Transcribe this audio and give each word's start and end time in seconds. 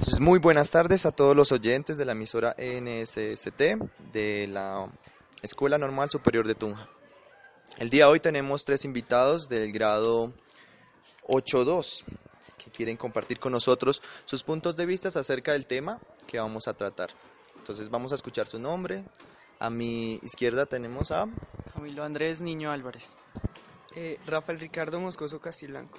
Entonces, 0.00 0.20
muy 0.20 0.38
buenas 0.38 0.70
tardes 0.70 1.04
a 1.04 1.12
todos 1.12 1.36
los 1.36 1.52
oyentes 1.52 1.98
de 1.98 2.06
la 2.06 2.12
emisora 2.12 2.56
NSST 2.56 3.60
de 4.14 4.46
la 4.48 4.90
Escuela 5.42 5.76
Normal 5.76 6.08
Superior 6.08 6.46
de 6.46 6.54
Tunja. 6.54 6.88
El 7.76 7.90
día 7.90 8.06
de 8.06 8.12
hoy 8.12 8.20
tenemos 8.20 8.64
tres 8.64 8.86
invitados 8.86 9.50
del 9.50 9.72
grado 9.72 10.32
8.2 11.28 12.04
que 12.56 12.70
quieren 12.70 12.96
compartir 12.96 13.38
con 13.38 13.52
nosotros 13.52 14.00
sus 14.24 14.42
puntos 14.42 14.74
de 14.74 14.86
vista 14.86 15.08
acerca 15.08 15.52
del 15.52 15.66
tema 15.66 16.00
que 16.26 16.40
vamos 16.40 16.66
a 16.66 16.72
tratar. 16.72 17.10
Entonces 17.58 17.90
vamos 17.90 18.12
a 18.12 18.14
escuchar 18.14 18.48
su 18.48 18.58
nombre. 18.58 19.04
A 19.58 19.68
mi 19.68 20.14
izquierda 20.22 20.64
tenemos 20.64 21.10
a 21.10 21.26
Camilo 21.74 22.04
Andrés 22.04 22.40
Niño 22.40 22.70
Álvarez. 22.70 23.18
Eh, 23.94 24.18
Rafael 24.26 24.60
Ricardo 24.60 24.98
Moscoso 24.98 25.42
Castilblanco. 25.42 25.98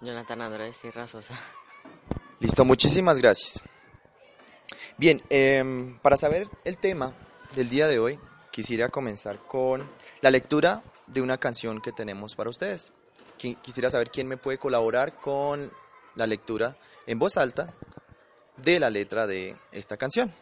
Jonathan 0.00 0.40
Andrés 0.40 0.78
Sierra 0.78 1.06
Sosa. 1.06 1.38
Listo, 2.40 2.64
muchísimas 2.64 3.18
gracias. 3.18 3.62
Bien, 4.96 5.22
em, 5.30 5.98
para 5.98 6.16
saber 6.16 6.48
el 6.64 6.78
tema 6.78 7.12
del 7.54 7.68
día 7.68 7.88
de 7.88 7.98
hoy, 7.98 8.18
quisiera 8.50 8.88
comenzar 8.88 9.38
con 9.38 9.88
la 10.20 10.30
lectura 10.30 10.82
de 11.06 11.20
una 11.22 11.38
canción 11.38 11.80
que 11.80 11.92
tenemos 11.92 12.34
para 12.36 12.50
ustedes. 12.50 12.92
Qui- 13.38 13.56
Quisiera 13.60 13.90
saber 13.90 14.10
quién 14.10 14.26
me 14.28 14.36
puede 14.36 14.58
colaborar 14.58 15.20
con 15.20 15.72
la 16.14 16.26
lectura 16.26 16.76
en 17.06 17.18
voz 17.18 17.36
alta 17.36 17.72
de 18.56 18.80
la 18.80 18.90
letra 18.90 19.26
de 19.26 19.56
esta 19.72 19.96
canción. 19.96 20.32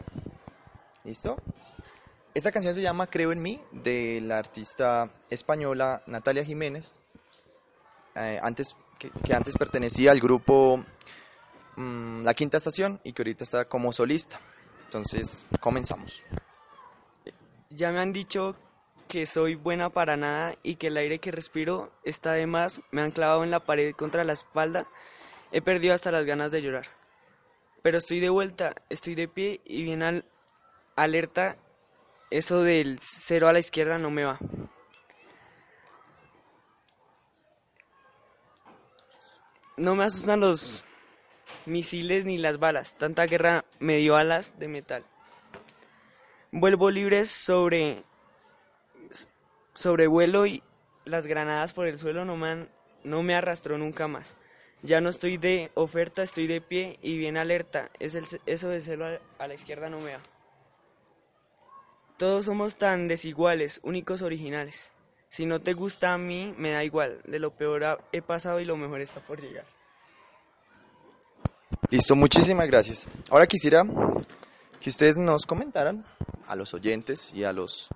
¿Listo? 1.04 1.36
Esta 2.34 2.52
canción 2.52 2.74
se 2.74 2.82
llama 2.82 3.06
Creo 3.06 3.32
en 3.32 3.40
mí, 3.40 3.60
de 3.72 4.20
la 4.22 4.38
artista 4.38 5.10
española 5.30 6.02
Natalia 6.06 6.44
Jiménez, 6.44 6.96
eh, 8.14 8.38
antes, 8.42 8.76
que 8.98 9.34
antes 9.34 9.56
pertenecía 9.56 10.10
al 10.10 10.20
grupo 10.20 10.84
mm, 11.76 12.24
La 12.24 12.34
Quinta 12.34 12.56
Estación 12.56 13.00
y 13.04 13.12
que 13.12 13.22
ahorita 13.22 13.44
está 13.44 13.64
como 13.66 13.92
solista. 13.92 14.40
Entonces, 14.84 15.46
comenzamos. 15.60 16.24
Ya 17.70 17.90
me 17.92 18.00
han 18.00 18.12
dicho 18.12 18.56
que 19.08 19.26
soy 19.26 19.54
buena 19.54 19.90
para 19.90 20.16
nada 20.16 20.56
y 20.62 20.76
que 20.76 20.88
el 20.88 20.96
aire 20.96 21.18
que 21.18 21.30
respiro 21.32 21.92
está 22.04 22.32
de 22.32 22.46
más. 22.46 22.80
Me 22.90 23.02
han 23.02 23.10
clavado 23.10 23.44
en 23.44 23.50
la 23.50 23.60
pared 23.60 23.94
contra 23.94 24.24
la 24.24 24.32
espalda. 24.32 24.86
He 25.52 25.60
perdido 25.62 25.94
hasta 25.94 26.10
las 26.12 26.24
ganas 26.24 26.50
de 26.50 26.62
llorar. 26.62 26.86
Pero 27.82 27.98
estoy 27.98 28.20
de 28.20 28.30
vuelta, 28.30 28.74
estoy 28.88 29.14
de 29.14 29.28
pie 29.28 29.60
y 29.64 29.82
bien 29.82 30.02
al- 30.02 30.24
alerta. 30.96 31.56
Eso 32.30 32.62
del 32.62 32.98
cero 32.98 33.46
a 33.48 33.52
la 33.52 33.60
izquierda 33.60 33.98
no 33.98 34.10
me 34.10 34.24
va. 34.24 34.38
No 39.76 39.94
me 39.94 40.04
asustan 40.04 40.40
los 40.40 40.84
misiles 41.66 42.24
ni 42.24 42.38
las 42.38 42.58
balas. 42.58 42.96
Tanta 42.96 43.26
guerra 43.26 43.64
me 43.78 43.96
dio 43.96 44.16
alas 44.16 44.58
de 44.58 44.68
metal. 44.68 45.04
Vuelvo 46.50 46.90
libre 46.90 47.26
sobre 47.26 48.04
sobrevuelo 49.74 50.46
y 50.46 50.62
las 51.04 51.26
granadas 51.26 51.72
por 51.72 51.86
el 51.86 51.98
suelo 51.98 52.24
no 52.24 52.36
me, 52.36 52.66
no 53.04 53.22
me 53.22 53.34
arrastró 53.34 53.78
nunca 53.78 54.08
más. 54.08 54.36
Ya 54.82 55.00
no 55.00 55.08
estoy 55.08 55.36
de 55.36 55.70
oferta, 55.74 56.22
estoy 56.22 56.46
de 56.46 56.60
pie 56.60 56.98
y 57.02 57.16
bien 57.18 57.36
alerta. 57.36 57.90
Es 57.98 58.16
eso 58.46 58.68
de 58.68 58.80
celo 58.80 59.06
a, 59.06 59.18
a 59.38 59.48
la 59.48 59.54
izquierda 59.54 59.90
no 59.90 60.00
me 60.00 60.12
da. 60.12 60.20
Todos 62.16 62.46
somos 62.46 62.76
tan 62.76 63.08
desiguales, 63.08 63.80
únicos, 63.82 64.22
originales. 64.22 64.92
Si 65.28 65.44
no 65.44 65.60
te 65.60 65.74
gusta 65.74 66.14
a 66.14 66.18
mí, 66.18 66.54
me 66.56 66.70
da 66.70 66.84
igual. 66.84 67.20
De 67.26 67.38
lo 67.38 67.50
peor 67.50 68.02
he 68.12 68.22
pasado 68.22 68.60
y 68.60 68.64
lo 68.64 68.76
mejor 68.76 69.00
está 69.00 69.20
por 69.20 69.40
llegar. 69.40 69.66
Listo, 71.90 72.16
muchísimas 72.16 72.66
gracias. 72.66 73.06
Ahora 73.30 73.46
quisiera 73.46 73.84
que 74.80 74.90
ustedes 74.90 75.16
nos 75.16 75.46
comentaran 75.46 76.04
a 76.48 76.56
los 76.56 76.74
oyentes 76.74 77.32
y 77.32 77.44
a 77.44 77.52
los 77.52 77.88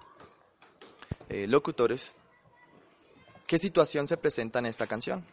eh, 1.28 1.46
locutores 1.48 2.14
qué 3.46 3.58
situación 3.58 4.06
se 4.06 4.16
presenta 4.16 4.60
en 4.60 4.66
esta 4.66 4.86
canción. 4.86 5.24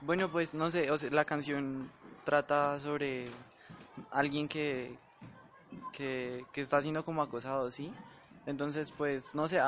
Bueno, 0.00 0.30
pues 0.30 0.54
no 0.54 0.70
sé, 0.70 0.90
o 0.90 0.98
sea, 0.98 1.10
la 1.10 1.24
canción 1.24 1.90
trata 2.24 2.78
sobre 2.78 3.28
alguien 4.10 4.46
que, 4.48 4.96
que, 5.92 6.44
que 6.52 6.60
está 6.60 6.82
siendo 6.82 7.04
como 7.04 7.22
acosado, 7.22 7.70
¿sí? 7.70 7.92
Entonces, 8.46 8.90
pues, 8.90 9.34
no 9.34 9.48
sé, 9.48 9.60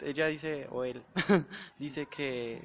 ella 0.00 0.26
dice, 0.26 0.66
o 0.70 0.84
él, 0.84 1.02
dice 1.78 2.06
que 2.06 2.62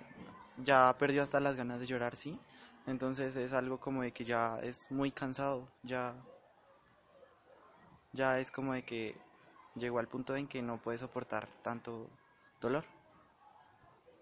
ya 0.63 0.95
perdió 0.97 1.23
hasta 1.23 1.39
las 1.39 1.55
ganas 1.55 1.81
de 1.81 1.87
llorar, 1.87 2.15
¿sí? 2.15 2.39
Entonces 2.89 3.35
es 3.35 3.53
algo 3.53 3.79
como 3.79 4.01
de 4.01 4.11
que 4.11 4.25
ya 4.25 4.59
es 4.63 4.89
muy 4.89 5.11
cansado, 5.11 5.67
ya, 5.83 6.15
ya 8.13 8.39
es 8.39 8.49
como 8.49 8.73
de 8.73 8.83
que 8.83 9.15
llegó 9.75 9.99
al 9.99 10.07
punto 10.07 10.35
en 10.35 10.47
que 10.47 10.61
no 10.63 10.77
puede 10.81 10.97
soportar 10.97 11.47
tanto 11.61 12.09
dolor. 12.59 12.83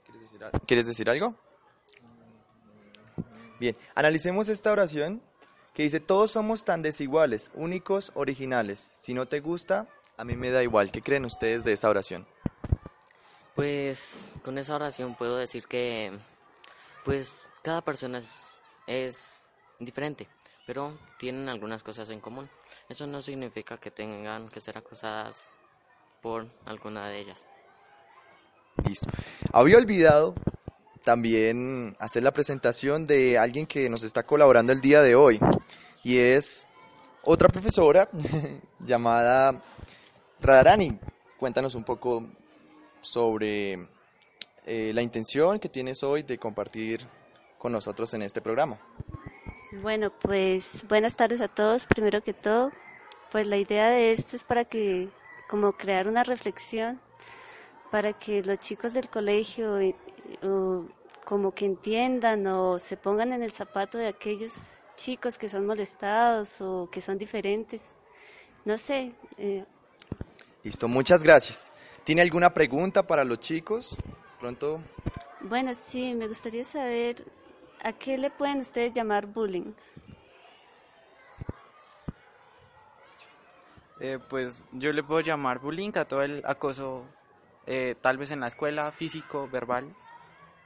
¿Quieres 0.03 0.21
decir, 0.21 0.43
al- 0.43 0.51
¿Quieres 0.51 0.85
decir 0.85 1.09
algo? 1.09 1.33
Bien, 3.59 3.75
analicemos 3.95 4.49
esta 4.49 4.71
oración 4.71 5.21
que 5.73 5.83
dice, 5.83 5.99
todos 5.99 6.31
somos 6.31 6.65
tan 6.65 6.81
desiguales, 6.81 7.51
únicos, 7.53 8.11
originales. 8.15 8.79
Si 8.79 9.13
no 9.13 9.27
te 9.27 9.39
gusta, 9.39 9.87
a 10.17 10.25
mí 10.25 10.35
me 10.35 10.49
da 10.51 10.61
igual. 10.61 10.91
¿Qué 10.91 11.01
creen 11.01 11.23
ustedes 11.25 11.63
de 11.63 11.71
esta 11.73 11.89
oración? 11.89 12.27
Pues 13.55 14.33
con 14.43 14.57
esa 14.57 14.75
oración 14.75 15.15
puedo 15.15 15.37
decir 15.37 15.65
que 15.67 16.11
pues 17.05 17.49
cada 17.63 17.81
persona 17.81 18.19
es, 18.19 18.56
es 18.87 19.43
diferente, 19.79 20.27
pero 20.65 20.97
tienen 21.19 21.49
algunas 21.49 21.83
cosas 21.83 22.09
en 22.09 22.19
común. 22.19 22.49
Eso 22.89 23.05
no 23.05 23.21
significa 23.21 23.77
que 23.77 23.91
tengan 23.91 24.49
que 24.49 24.59
ser 24.59 24.77
acosadas 24.77 25.49
por 26.21 26.47
alguna 26.65 27.09
de 27.09 27.19
ellas. 27.19 27.45
Listo. 28.85 29.07
Había 29.51 29.77
olvidado 29.77 30.33
también 31.03 31.95
hacer 31.99 32.23
la 32.23 32.33
presentación 32.33 33.07
de 33.07 33.37
alguien 33.37 33.65
que 33.65 33.89
nos 33.89 34.03
está 34.03 34.23
colaborando 34.23 34.73
el 34.73 34.81
día 34.81 35.01
de 35.01 35.15
hoy 35.15 35.39
y 36.03 36.17
es 36.17 36.67
otra 37.23 37.49
profesora 37.49 38.09
llamada 38.79 39.61
Radharani. 40.41 40.99
Cuéntanos 41.37 41.75
un 41.75 41.83
poco 41.83 42.27
sobre 43.01 43.73
eh, 44.65 44.91
la 44.93 45.01
intención 45.01 45.59
que 45.59 45.69
tienes 45.69 46.03
hoy 46.03 46.23
de 46.23 46.37
compartir 46.37 47.05
con 47.57 47.71
nosotros 47.71 48.13
en 48.13 48.21
este 48.21 48.41
programa. 48.41 48.79
Bueno, 49.81 50.11
pues 50.11 50.85
buenas 50.87 51.15
tardes 51.15 51.41
a 51.41 51.47
todos. 51.47 51.85
Primero 51.85 52.21
que 52.21 52.33
todo, 52.33 52.71
pues 53.31 53.47
la 53.47 53.57
idea 53.57 53.89
de 53.89 54.11
esto 54.11 54.35
es 54.35 54.43
para 54.43 54.65
que, 54.65 55.09
como 55.49 55.73
crear 55.73 56.07
una 56.07 56.23
reflexión, 56.23 56.99
para 57.91 58.13
que 58.13 58.41
los 58.43 58.59
chicos 58.59 58.93
del 58.93 59.09
colegio 59.09 59.79
eh, 59.79 59.95
o 60.43 60.85
como 61.25 61.53
que 61.53 61.65
entiendan 61.65 62.47
o 62.47 62.79
se 62.79 62.95
pongan 62.97 63.33
en 63.33 63.43
el 63.43 63.51
zapato 63.51 63.97
de 63.97 64.07
aquellos 64.07 64.69
chicos 64.95 65.37
que 65.37 65.49
son 65.49 65.65
molestados 65.65 66.61
o 66.61 66.89
que 66.89 67.01
son 67.01 67.17
diferentes. 67.17 67.95
No 68.65 68.77
sé, 68.77 69.13
eh, 69.37 69.65
Listo, 70.63 70.89
muchas 70.89 71.23
gracias. 71.23 71.71
¿Tiene 72.03 72.21
alguna 72.21 72.53
pregunta 72.53 73.07
para 73.07 73.23
los 73.23 73.39
chicos? 73.39 73.95
Pronto. 74.37 74.81
bueno, 75.41 75.71
sí, 75.73 76.13
me 76.13 76.27
gustaría 76.27 76.65
saber 76.65 77.23
a 77.83 77.93
qué 77.93 78.17
le 78.17 78.29
pueden 78.29 78.57
ustedes 78.57 78.93
llamar 78.93 79.27
bullying. 79.27 79.73
Eh, 83.99 84.19
pues 84.29 84.65
yo 84.73 84.93
le 84.93 85.03
puedo 85.03 85.21
llamar 85.21 85.59
bullying 85.59 85.91
a 85.95 86.05
todo 86.05 86.21
el 86.21 86.43
acoso, 86.45 87.05
eh, 87.65 87.95
tal 87.99 88.17
vez 88.17 88.31
en 88.31 88.39
la 88.39 88.47
escuela, 88.47 88.91
físico, 88.91 89.49
verbal, 89.51 89.95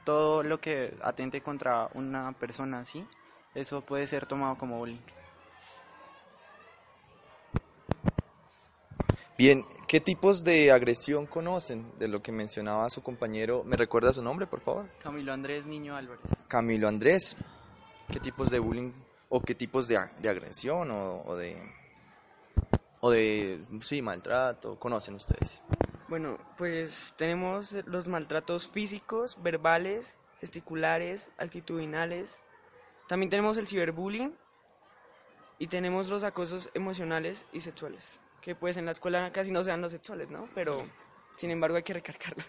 todo 0.04 0.42
lo 0.42 0.60
que 0.60 0.94
atente 1.02 1.40
contra 1.40 1.88
una 1.94 2.32
persona 2.32 2.80
así, 2.80 3.06
eso 3.54 3.80
puede 3.80 4.06
ser 4.06 4.26
tomado 4.26 4.58
como 4.58 4.78
bullying. 4.78 5.00
Bien, 9.38 9.64
¿Qué 9.92 10.00
tipos 10.00 10.42
de 10.42 10.72
agresión 10.72 11.26
conocen 11.26 11.84
de 11.98 12.08
lo 12.08 12.22
que 12.22 12.32
mencionaba 12.32 12.88
su 12.88 13.02
compañero? 13.02 13.62
¿Me 13.62 13.76
recuerda 13.76 14.10
su 14.10 14.22
nombre, 14.22 14.46
por 14.46 14.62
favor? 14.62 14.88
Camilo 15.02 15.34
Andrés 15.34 15.66
Niño 15.66 15.94
Álvarez. 15.94 16.22
Camilo 16.52 16.86
Andrés. 16.86 17.38
¿Qué 18.12 18.20
tipos 18.20 18.50
de 18.50 18.58
bullying 18.58 18.92
o 19.30 19.40
qué 19.40 19.54
tipos 19.54 19.88
de, 19.88 19.98
de 20.20 20.28
agresión 20.28 20.90
o, 20.90 21.22
o 21.24 21.34
de 21.34 21.56
o 23.00 23.10
de 23.10 23.58
sí 23.80 24.02
maltrato 24.02 24.78
conocen 24.78 25.14
ustedes? 25.14 25.62
Bueno, 26.08 26.38
pues 26.58 27.14
tenemos 27.16 27.72
los 27.86 28.06
maltratos 28.06 28.68
físicos, 28.68 29.42
verbales, 29.42 30.16
gesticulares, 30.40 31.30
actitudinales. 31.38 32.42
También 33.08 33.30
tenemos 33.30 33.56
el 33.56 33.66
ciberbullying 33.66 34.36
y 35.58 35.68
tenemos 35.68 36.08
los 36.08 36.22
acosos 36.22 36.68
emocionales 36.74 37.46
y 37.54 37.60
sexuales, 37.60 38.20
que 38.42 38.54
pues 38.54 38.76
en 38.76 38.84
la 38.84 38.90
escuela 38.90 39.32
casi 39.32 39.52
no 39.52 39.64
se 39.64 39.70
dan 39.70 39.80
los 39.80 39.92
sexuales, 39.92 40.30
¿no? 40.30 40.50
Pero 40.54 40.84
sin 41.34 41.50
embargo 41.50 41.78
hay 41.78 41.82
que 41.82 41.94
recalcarlo. 41.94 42.44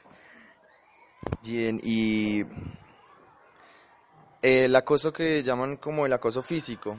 Bien, 1.42 1.80
y 1.82 2.44
el 4.44 4.76
acoso 4.76 5.14
que 5.14 5.42
llaman 5.42 5.78
como 5.78 6.06
el 6.06 6.12
acoso 6.14 6.44
físico, 6.44 6.98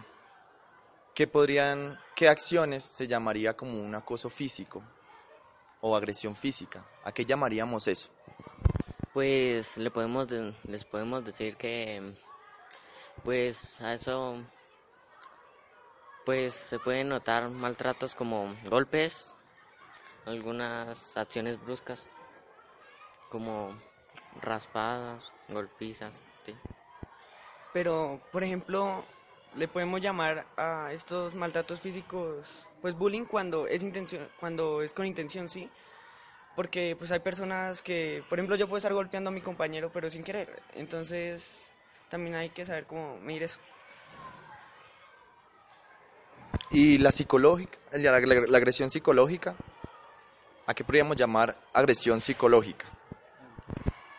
¿qué 1.14 1.26
podrían, 1.26 2.00
qué 2.16 2.28
acciones 2.30 2.84
se 2.84 3.06
llamaría 3.06 3.54
como 3.54 3.80
un 3.82 3.94
acoso 3.94 4.30
físico 4.30 4.82
o 5.82 5.94
agresión 5.94 6.34
física? 6.34 6.82
¿A 7.04 7.12
qué 7.12 7.26
llamaríamos 7.26 7.86
eso? 7.86 8.08
Pues 9.12 9.76
le 9.76 9.90
podemos 9.90 10.26
de- 10.26 10.54
les 10.64 10.84
podemos 10.84 11.22
decir 11.22 11.56
que 11.56 12.02
pues 13.22 13.80
a 13.82 13.92
eso 13.94 14.38
pues 16.24 16.54
se 16.54 16.78
pueden 16.78 17.10
notar 17.10 17.50
maltratos 17.50 18.14
como 18.14 18.56
golpes, 18.70 19.36
algunas 20.24 21.14
acciones 21.18 21.62
bruscas 21.62 22.10
como 23.28 23.76
raspadas, 24.40 25.30
golpizas. 25.50 26.22
Pero, 27.74 28.22
por 28.32 28.42
ejemplo, 28.42 29.04
le 29.56 29.68
podemos 29.68 30.00
llamar 30.00 30.46
a 30.56 30.90
estos 30.94 31.34
maltratos 31.34 31.80
físicos, 31.80 32.66
pues 32.80 32.96
bullying 32.96 33.26
cuando 33.26 33.66
es 33.66 33.82
intención, 33.82 34.26
cuando 34.40 34.80
es 34.80 34.94
con 34.94 35.04
intención, 35.06 35.48
sí. 35.50 35.68
Porque 36.56 36.94
pues 36.96 37.10
hay 37.12 37.18
personas 37.18 37.82
que, 37.82 38.22
por 38.28 38.38
ejemplo, 38.38 38.56
yo 38.56 38.66
puedo 38.68 38.78
estar 38.78 38.94
golpeando 38.94 39.28
a 39.28 39.32
mi 39.32 39.40
compañero, 39.42 39.90
pero 39.92 40.08
sin 40.08 40.22
querer. 40.24 40.62
Entonces, 40.74 41.70
también 42.08 42.36
hay 42.36 42.50
que 42.50 42.64
saber 42.64 42.86
cómo 42.86 43.18
medir 43.18 43.42
eso. 43.42 43.58
¿Y 46.70 46.98
la 46.98 47.10
psicológica, 47.12 47.78
la, 47.92 48.20
la- 48.20 48.46
la 48.46 48.58
agresión 48.58 48.88
psicológica? 48.90 49.56
¿A 50.66 50.74
qué 50.74 50.84
podríamos 50.84 51.16
llamar 51.16 51.56
agresión 51.72 52.20
psicológica? 52.20 52.86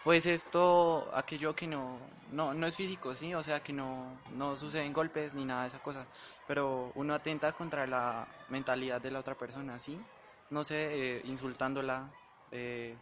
Pues 0.06 0.28
esto, 0.28 1.10
aquello 1.16 1.56
que 1.56 1.66
no, 1.66 1.98
no, 2.32 2.54
no 2.54 2.68
es 2.68 2.76
físico, 2.76 3.16
¿sí? 3.16 3.34
O 3.34 3.42
sea, 3.42 3.60
que 3.62 3.74
no, 3.74 4.06
no 4.36 4.56
suceden 4.56 4.94
golpes 4.94 5.34
ni 5.34 5.46
nada 5.46 5.64
de 5.64 5.70
esa 5.70 5.80
cosa. 5.80 6.06
Pero 6.48 6.92
uno 6.94 7.16
atenta 7.16 7.52
contra 7.54 7.88
la 7.88 8.28
mentalidad 8.50 9.02
de 9.02 9.10
la 9.10 9.20
otra 9.20 9.34
persona, 9.34 9.80
¿sí? 9.80 9.98
No 10.52 10.64
sé, 10.64 11.18
eh, 11.18 11.22
insultándola. 11.26 12.08
eh, 12.52 12.96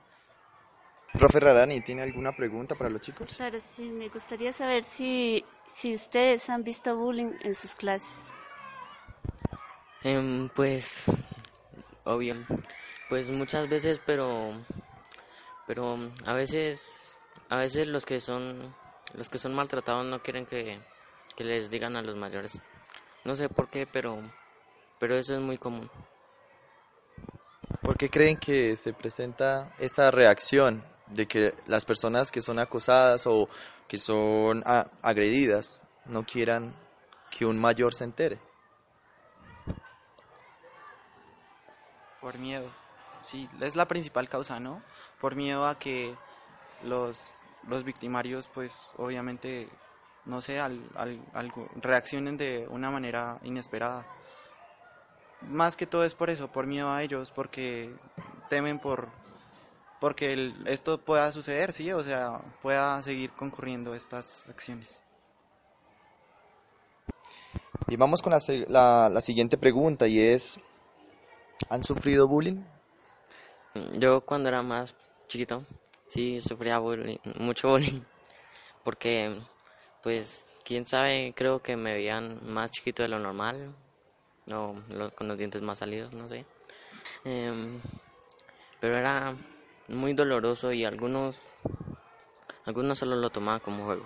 Profe 1.19 1.41
Rarani, 1.41 1.81
¿tiene 1.81 2.03
alguna 2.03 2.31
pregunta 2.31 2.73
para 2.73 2.89
los 2.89 3.01
chicos? 3.01 3.29
Claro, 3.35 3.59
sí, 3.59 3.83
me 3.89 4.07
gustaría 4.07 4.53
saber 4.53 4.85
si, 4.85 5.43
si 5.65 5.93
ustedes 5.93 6.49
han 6.49 6.63
visto 6.63 6.95
bullying 6.95 7.33
en 7.41 7.53
sus 7.53 7.75
clases. 7.75 8.33
Em, 10.03 10.47
pues, 10.55 11.07
obvio, 12.05 12.35
pues 13.09 13.29
muchas 13.29 13.67
veces, 13.67 13.99
pero, 14.05 14.53
pero 15.65 15.97
a 16.25 16.33
veces, 16.33 17.17
a 17.49 17.57
veces 17.57 17.87
los 17.87 18.05
que 18.05 18.19
son, 18.19 18.73
los 19.15 19.29
que 19.29 19.37
son 19.37 19.53
maltratados 19.53 20.05
no 20.05 20.21
quieren 20.21 20.45
que, 20.45 20.79
que 21.35 21.43
les 21.43 21.69
digan 21.69 21.95
a 21.95 22.01
los 22.01 22.15
mayores. 22.15 22.61
No 23.25 23.35
sé 23.35 23.49
por 23.49 23.69
qué, 23.69 23.87
pero, 23.87 24.19
pero 24.99 25.15
eso 25.15 25.33
es 25.35 25.41
muy 25.41 25.57
común. 25.57 25.89
¿Por 27.81 27.97
qué 27.97 28.09
creen 28.09 28.37
que 28.37 28.75
se 28.77 28.93
presenta 28.93 29.73
esa 29.79 30.11
reacción 30.11 30.83
de 31.07 31.27
que 31.27 31.53
las 31.65 31.85
personas 31.85 32.31
que 32.31 32.41
son 32.41 32.59
acosadas 32.59 33.27
o 33.27 33.47
que 33.87 33.97
son 33.97 34.63
a- 34.65 34.87
agredidas 35.01 35.81
no 36.05 36.25
quieran 36.25 36.73
que 37.29 37.45
un 37.45 37.59
mayor 37.59 37.93
se 37.93 38.03
entere? 38.05 38.39
por 42.23 42.37
miedo. 42.39 42.71
Sí, 43.23 43.49
es 43.61 43.75
la 43.75 43.87
principal 43.87 44.27
causa, 44.29 44.59
¿no? 44.59 44.81
Por 45.21 45.35
miedo 45.35 45.65
a 45.65 45.77
que 45.79 46.15
los, 46.83 47.31
los 47.67 47.83
victimarios, 47.83 48.49
pues 48.53 48.87
obviamente, 48.97 49.69
no 50.25 50.41
sé, 50.41 50.59
al, 50.59 50.81
al- 50.95 51.51
reaccionen 51.81 52.37
de 52.37 52.67
una 52.69 52.91
manera 52.91 53.39
inesperada. 53.43 54.05
Más 55.49 55.75
que 55.75 55.87
todo 55.87 56.03
es 56.03 56.15
por 56.15 56.29
eso, 56.29 56.51
por 56.51 56.67
miedo 56.67 56.91
a 56.91 57.03
ellos, 57.03 57.31
porque 57.31 57.93
temen 58.49 58.79
por 58.79 59.07
porque 59.99 60.51
esto 60.65 60.99
pueda 60.99 61.31
suceder, 61.31 61.71
sí, 61.71 61.89
o 61.93 62.03
sea, 62.03 62.41
pueda 62.61 63.01
seguir 63.03 63.31
concurriendo 63.31 63.95
estas 63.95 64.43
acciones. 64.49 65.01
Y 67.87 67.95
vamos 67.95 68.21
con 68.21 68.33
la, 68.33 68.39
la- 68.67 69.09
la 69.09 69.21
siguiente 69.21 69.57
pregunta 69.57 70.07
y 70.07 70.19
es, 70.19 70.59
¿han 71.69 71.83
sufrido 71.83 72.27
bullying? 72.27 72.61
Yo 73.97 74.21
cuando 74.21 74.49
era 74.49 74.61
más 74.61 74.93
chiquito, 75.27 75.63
sí 76.07 76.39
sufría 76.39 76.79
bullying, 76.79 77.17
mucho 77.39 77.69
bullying, 77.69 78.01
porque, 78.83 79.35
pues, 80.03 80.61
quién 80.63 80.85
sabe, 80.85 81.33
creo 81.35 81.61
que 81.61 81.75
me 81.75 81.93
veían 81.93 82.39
más 82.45 82.71
chiquito 82.71 83.01
de 83.01 83.09
lo 83.09 83.19
normal, 83.19 83.73
o 84.51 84.75
con 85.15 85.27
los 85.27 85.37
dientes 85.37 85.61
más 85.61 85.79
salidos, 85.79 86.13
no 86.13 86.27
sé. 86.27 86.45
Em, 87.25 87.81
pero 88.79 88.97
era 88.97 89.33
muy 89.87 90.13
doloroso 90.13 90.71
y 90.71 90.85
algunos, 90.85 91.37
algunos 92.65 92.99
solo 92.99 93.15
lo 93.15 93.29
tomaban 93.29 93.59
como 93.59 93.85
juego. 93.85 94.05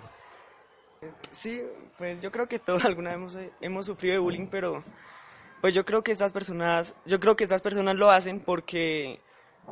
Sí, 1.30 1.62
pues 1.96 2.20
yo 2.20 2.32
creo 2.32 2.48
que 2.48 2.58
todos 2.58 2.84
alguna 2.86 3.10
vez 3.10 3.18
hemos, 3.18 3.38
hemos 3.60 3.86
sufrido 3.86 4.14
de 4.14 4.18
bullying, 4.20 4.48
pero 4.48 4.82
pues 5.60 5.74
yo 5.74 5.84
creo 5.84 6.02
que 6.02 6.12
estas 6.12 6.32
personas, 6.32 6.94
yo 7.04 7.20
creo 7.20 7.36
que 7.36 7.44
estas 7.44 7.60
personas 7.60 7.96
lo 7.96 8.10
hacen 8.10 8.40
porque 8.40 9.20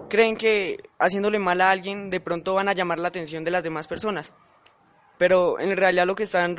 creen 0.09 0.37
que 0.37 0.89
haciéndole 0.99 1.39
mal 1.39 1.61
a 1.61 1.71
alguien 1.71 2.11
de 2.11 2.21
pronto 2.21 2.55
van 2.55 2.69
a 2.69 2.73
llamar 2.73 2.99
la 2.99 3.09
atención 3.09 3.45
de 3.45 3.51
las 3.51 3.65
demás 3.65 3.89
personas. 3.89 4.33
Pero 5.19 5.59
en 5.59 5.77
realidad 5.77 6.07
lo 6.07 6.15
que 6.15 6.25
están 6.25 6.57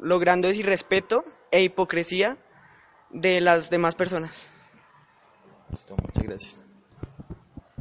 logrando 0.00 0.48
es 0.48 0.58
irrespeto 0.58 1.24
e 1.50 1.62
hipocresía 1.62 2.38
de 3.10 3.40
las 3.40 3.70
demás 3.70 3.94
personas. 3.94 4.50
Listo, 5.70 5.96
muchas 5.96 6.24
gracias. 6.24 6.62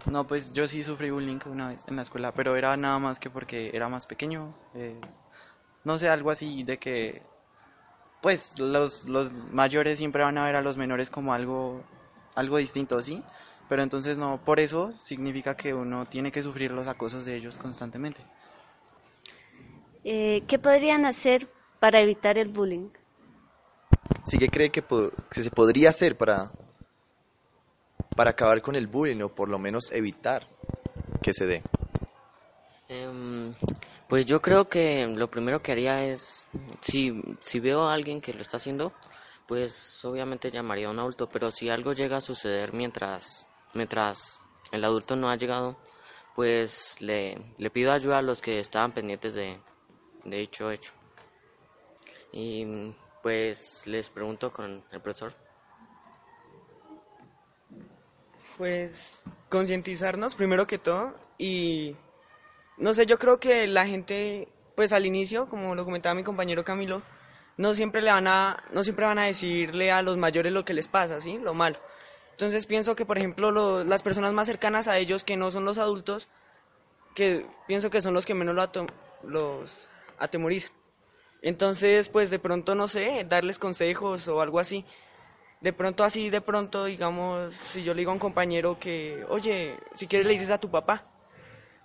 No, 0.09 0.25
pues 0.25 0.51
yo 0.51 0.67
sí 0.67 0.83
sufrí 0.83 1.11
bullying 1.11 1.39
una 1.45 1.69
vez 1.69 1.83
en 1.87 1.95
la 1.95 2.01
escuela, 2.01 2.33
pero 2.33 2.55
era 2.55 2.75
nada 2.77 2.99
más 2.99 3.19
que 3.19 3.29
porque 3.29 3.71
era 3.73 3.89
más 3.89 4.05
pequeño. 4.05 4.55
eh, 4.75 4.99
no 5.83 5.97
sé, 5.97 6.09
algo 6.09 6.31
así 6.31 6.63
de 6.63 6.77
que, 6.77 7.21
pues 8.21 8.59
los, 8.59 9.05
los 9.05 9.43
mayores 9.51 9.97
siempre 9.97 10.23
van 10.23 10.37
a 10.37 10.45
ver 10.45 10.55
a 10.55 10.61
los 10.61 10.77
menores 10.77 11.09
como 11.09 11.33
algo, 11.33 11.83
algo 12.35 12.57
distinto, 12.57 13.01
¿sí? 13.01 13.23
Pero 13.69 13.83
entonces 13.83 14.17
no, 14.17 14.43
por 14.43 14.59
eso 14.59 14.91
significa 14.99 15.55
que 15.55 15.73
uno 15.73 16.07
tiene 16.07 16.31
que 16.31 16.43
sufrir 16.43 16.71
los 16.71 16.87
acosos 16.87 17.23
de 17.23 17.35
ellos 17.35 17.57
constantemente. 17.57 18.21
Eh, 20.03 20.43
¿Qué 20.47 20.57
podrían 20.57 21.05
hacer 21.05 21.47
para 21.79 22.01
evitar 22.01 22.37
el 22.37 22.49
bullying? 22.49 22.89
¿Sí 24.25 24.37
que 24.37 24.49
cree 24.49 24.71
que 24.71 24.83
se 25.29 25.51
podría 25.51 25.89
hacer 25.89 26.17
para, 26.17 26.51
para 28.15 28.31
acabar 28.31 28.61
con 28.61 28.75
el 28.75 28.87
bullying 28.87 29.21
o 29.21 29.29
por 29.29 29.49
lo 29.49 29.59
menos 29.59 29.91
evitar 29.91 30.47
que 31.21 31.33
se 31.33 31.45
dé? 31.45 31.63
Em, 32.87 33.53
pues 34.07 34.25
yo 34.25 34.41
creo 34.41 34.67
que 34.67 35.05
lo 35.07 35.29
primero 35.29 35.61
que 35.61 35.71
haría 35.71 36.05
es, 36.05 36.47
si, 36.81 37.21
si 37.39 37.59
veo 37.59 37.83
a 37.83 37.93
alguien 37.93 38.19
que 38.19 38.33
lo 38.33 38.41
está 38.41 38.57
haciendo, 38.57 38.93
pues 39.47 40.03
obviamente 40.05 40.49
llamaría 40.51 40.87
a 40.87 40.91
un 40.91 40.99
adulto, 40.99 41.29
pero 41.29 41.51
si 41.51 41.69
algo 41.69 41.93
llega 41.93 42.17
a 42.17 42.21
suceder 42.21 42.73
mientras, 42.73 43.47
mientras 43.73 44.39
el 44.71 44.83
adulto 44.83 45.15
no 45.15 45.29
ha 45.29 45.35
llegado, 45.35 45.77
pues 46.35 47.01
le, 47.01 47.37
le 47.57 47.69
pido 47.69 47.91
ayuda 47.91 48.19
a 48.19 48.21
los 48.21 48.41
que 48.41 48.59
estaban 48.59 48.91
pendientes 48.91 49.33
de, 49.33 49.59
de 50.23 50.37
dicho 50.37 50.71
hecho. 50.71 50.91
Y 52.31 52.93
pues 53.21 53.81
les 53.85 54.09
pregunto 54.09 54.51
con 54.51 54.83
el 54.91 55.01
profesor. 55.01 55.33
Pues 58.57 59.21
concientizarnos 59.49 60.35
primero 60.35 60.67
que 60.67 60.77
todo 60.77 61.15
y 61.37 61.95
no 62.77 62.93
sé, 62.93 63.05
yo 63.05 63.17
creo 63.17 63.39
que 63.39 63.67
la 63.67 63.85
gente 63.85 64.47
pues 64.75 64.93
al 64.93 65.05
inicio, 65.05 65.49
como 65.49 65.75
lo 65.75 65.83
comentaba 65.83 66.15
mi 66.15 66.23
compañero 66.23 66.63
Camilo, 66.63 67.01
no 67.57 67.73
siempre 67.73 68.01
le 68.01 68.11
van 68.11 68.27
a 68.27 68.63
no 68.71 68.83
siempre 68.83 69.05
van 69.05 69.19
a 69.19 69.25
decirle 69.25 69.91
a 69.91 70.01
los 70.01 70.15
mayores 70.15 70.53
lo 70.53 70.63
que 70.63 70.73
les 70.73 70.87
pasa, 70.87 71.19
¿sí? 71.19 71.37
Lo 71.37 71.53
malo. 71.53 71.79
Entonces 72.39 72.65
pienso 72.67 72.95
que, 72.95 73.05
por 73.05 73.17
ejemplo, 73.17 73.51
lo- 73.51 73.83
las 73.83 74.01
personas 74.01 74.31
más 74.31 74.47
cercanas 74.47 74.87
a 74.87 74.97
ellos, 74.97 75.25
que 75.25 75.35
no 75.35 75.51
son 75.51 75.65
los 75.65 75.77
adultos, 75.77 76.29
que 77.13 77.45
pienso 77.67 77.89
que 77.89 78.01
son 78.01 78.13
los 78.13 78.25
que 78.25 78.33
menos 78.33 78.55
lo 78.55 78.61
ato- 78.61 78.87
los 79.23 79.89
atemorizan. 80.19 80.71
Entonces, 81.41 82.07
pues 82.07 82.29
de 82.29 82.39
pronto, 82.39 82.75
no 82.75 82.87
sé, 82.87 83.25
darles 83.27 83.59
consejos 83.59 84.29
o 84.29 84.39
algo 84.39 84.61
así. 84.61 84.85
De 85.59 85.73
pronto 85.73 86.05
así, 86.05 86.29
de 86.29 86.39
pronto, 86.39 86.85
digamos, 86.85 87.53
si 87.53 87.83
yo 87.83 87.93
le 87.93 87.99
digo 88.03 88.11
a 88.11 88.13
un 88.13 88.19
compañero 88.21 88.79
que, 88.79 89.25
oye, 89.27 89.75
si 89.95 90.07
quieres 90.07 90.25
le 90.25 90.31
dices 90.31 90.49
a 90.51 90.59
tu 90.61 90.71
papá, 90.71 91.03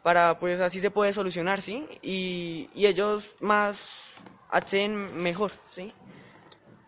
para 0.04 0.38
pues 0.38 0.60
así 0.60 0.78
se 0.78 0.92
puede 0.92 1.12
solucionar, 1.12 1.62
¿sí? 1.62 1.88
Y, 2.00 2.70
y 2.76 2.86
ellos 2.86 3.34
más 3.40 4.18
acceden 4.50 5.20
mejor, 5.20 5.50
¿sí? 5.68 5.92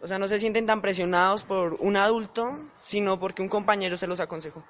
O 0.07 0.09
sea, 0.09 0.21
no 0.21 0.29
se 0.29 0.39
sienten 0.39 0.67
tan 0.67 0.83
presionados 0.83 1.43
por 1.43 1.79
un 1.81 1.97
adulto, 1.97 2.61
sino 2.79 3.19
porque 3.19 3.43
un 3.43 3.49
compañero 3.49 3.97
se 3.97 4.07
los 4.07 4.21
aconsejó. 4.21 4.65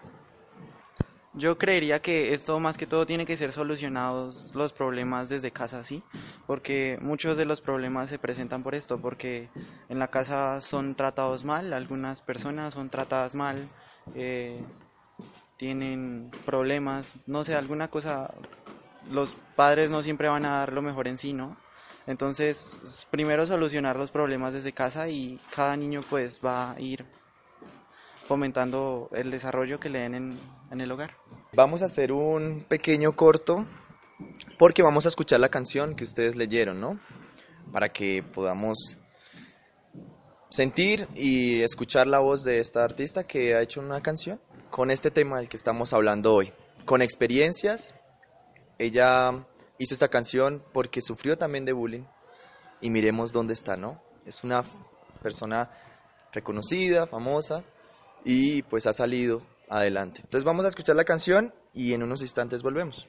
Yo 1.34 1.58
creería 1.58 2.00
que 2.00 2.32
esto 2.32 2.58
más 2.58 2.78
que 2.78 2.86
todo 2.86 3.04
tiene 3.04 3.26
que 3.26 3.36
ser 3.36 3.52
solucionados 3.52 4.50
los 4.54 4.72
problemas 4.72 5.28
desde 5.28 5.50
casa, 5.50 5.84
¿sí? 5.84 6.02
Porque 6.46 6.98
muchos 7.02 7.36
de 7.36 7.44
los 7.44 7.60
problemas 7.60 8.08
se 8.08 8.18
presentan 8.18 8.62
por 8.62 8.74
esto, 8.74 8.98
porque 8.98 9.50
en 9.90 9.98
la 9.98 10.08
casa 10.08 10.62
son 10.62 10.94
tratados 10.94 11.44
mal, 11.44 11.74
algunas 11.74 12.22
personas 12.22 12.72
son 12.72 12.88
tratadas 12.88 13.34
mal, 13.34 13.58
eh, 14.14 14.64
tienen 15.58 16.30
problemas, 16.46 17.16
no 17.26 17.44
sé, 17.44 17.54
alguna 17.56 17.88
cosa, 17.88 18.32
los 19.10 19.36
padres 19.54 19.90
no 19.90 20.02
siempre 20.02 20.28
van 20.28 20.46
a 20.46 20.60
dar 20.60 20.72
lo 20.72 20.80
mejor 20.80 21.08
en 21.08 21.18
sí, 21.18 21.34
¿no? 21.34 21.58
Entonces, 22.06 23.06
primero 23.10 23.46
solucionar 23.46 23.96
los 23.96 24.10
problemas 24.10 24.52
desde 24.52 24.72
casa 24.72 25.08
y 25.08 25.40
cada 25.54 25.76
niño 25.76 26.02
pues 26.08 26.40
va 26.44 26.72
a 26.72 26.80
ir 26.80 27.04
fomentando 28.24 29.08
el 29.12 29.30
desarrollo 29.30 29.80
que 29.80 29.88
le 29.88 30.00
den 30.00 30.14
en, 30.14 30.38
en 30.70 30.80
el 30.80 30.90
hogar. 30.90 31.16
Vamos 31.52 31.82
a 31.82 31.86
hacer 31.86 32.12
un 32.12 32.64
pequeño 32.68 33.14
corto 33.16 33.66
porque 34.58 34.82
vamos 34.82 35.04
a 35.06 35.08
escuchar 35.08 35.40
la 35.40 35.48
canción 35.48 35.94
que 35.94 36.04
ustedes 36.04 36.36
leyeron, 36.36 36.80
¿no? 36.80 36.98
Para 37.72 37.92
que 37.92 38.22
podamos 38.22 38.98
sentir 40.48 41.06
y 41.14 41.62
escuchar 41.62 42.06
la 42.06 42.20
voz 42.20 42.44
de 42.44 42.60
esta 42.60 42.84
artista 42.84 43.24
que 43.24 43.54
ha 43.54 43.62
hecho 43.62 43.80
una 43.80 44.00
canción 44.00 44.40
con 44.70 44.90
este 44.90 45.10
tema 45.10 45.38
del 45.38 45.48
que 45.48 45.56
estamos 45.56 45.92
hablando 45.92 46.34
hoy. 46.34 46.52
Con 46.84 47.02
experiencias, 47.02 47.94
ella 48.78 49.46
hizo 49.78 49.94
esta 49.94 50.08
canción 50.08 50.62
porque 50.72 51.02
sufrió 51.02 51.36
también 51.38 51.64
de 51.64 51.72
bullying 51.72 52.04
y 52.80 52.90
miremos 52.90 53.32
dónde 53.32 53.54
está, 53.54 53.76
¿no? 53.76 54.02
Es 54.24 54.44
una 54.44 54.64
persona 55.22 55.70
reconocida, 56.32 57.06
famosa 57.06 57.64
y 58.24 58.62
pues 58.62 58.86
ha 58.86 58.92
salido 58.92 59.42
adelante. 59.68 60.20
Entonces 60.22 60.44
vamos 60.44 60.64
a 60.64 60.68
escuchar 60.68 60.96
la 60.96 61.04
canción 61.04 61.54
y 61.72 61.94
en 61.94 62.02
unos 62.02 62.20
instantes 62.22 62.62
volvemos. 62.62 63.08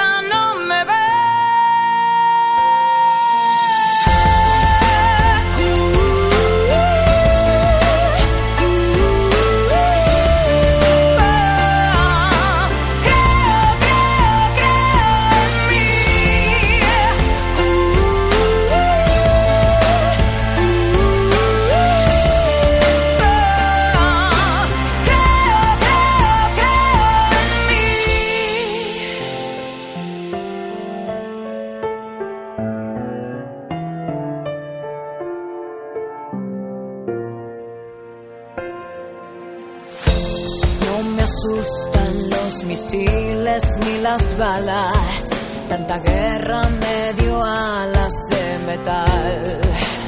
asustan 41.41 42.29
los 42.29 42.63
misiles 42.63 43.63
ni 43.85 43.97
las 43.99 44.37
balas. 44.37 45.29
Tanta 45.69 45.99
guerra 45.99 46.69
me 46.69 47.13
dio 47.13 47.43
alas 47.43 48.13
de 48.29 48.59
metal. 48.67 50.00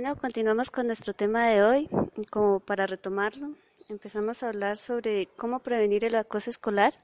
Bueno, 0.00 0.14
continuamos 0.14 0.70
con 0.70 0.86
nuestro 0.86 1.12
tema 1.12 1.48
de 1.48 1.60
hoy. 1.60 1.90
Como 2.30 2.60
para 2.60 2.86
retomarlo, 2.86 3.50
empezamos 3.88 4.44
a 4.44 4.48
hablar 4.50 4.76
sobre 4.76 5.26
cómo 5.36 5.58
prevenir 5.58 6.04
el 6.04 6.14
acoso 6.14 6.50
escolar. 6.50 6.94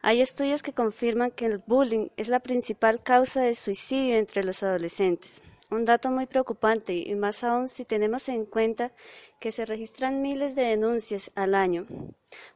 Hay 0.00 0.20
estudios 0.20 0.62
que 0.62 0.72
confirman 0.72 1.32
que 1.32 1.46
el 1.46 1.58
bullying 1.58 2.10
es 2.16 2.28
la 2.28 2.38
principal 2.38 3.02
causa 3.02 3.40
de 3.40 3.56
suicidio 3.56 4.14
entre 4.14 4.44
los 4.44 4.62
adolescentes. 4.62 5.42
Un 5.72 5.84
dato 5.84 6.08
muy 6.12 6.26
preocupante 6.26 6.94
y 6.94 7.16
más 7.16 7.42
aún 7.42 7.66
si 7.66 7.84
tenemos 7.84 8.28
en 8.28 8.46
cuenta 8.46 8.92
que 9.40 9.50
se 9.50 9.64
registran 9.64 10.22
miles 10.22 10.54
de 10.54 10.62
denuncias 10.62 11.32
al 11.34 11.56
año. 11.56 11.84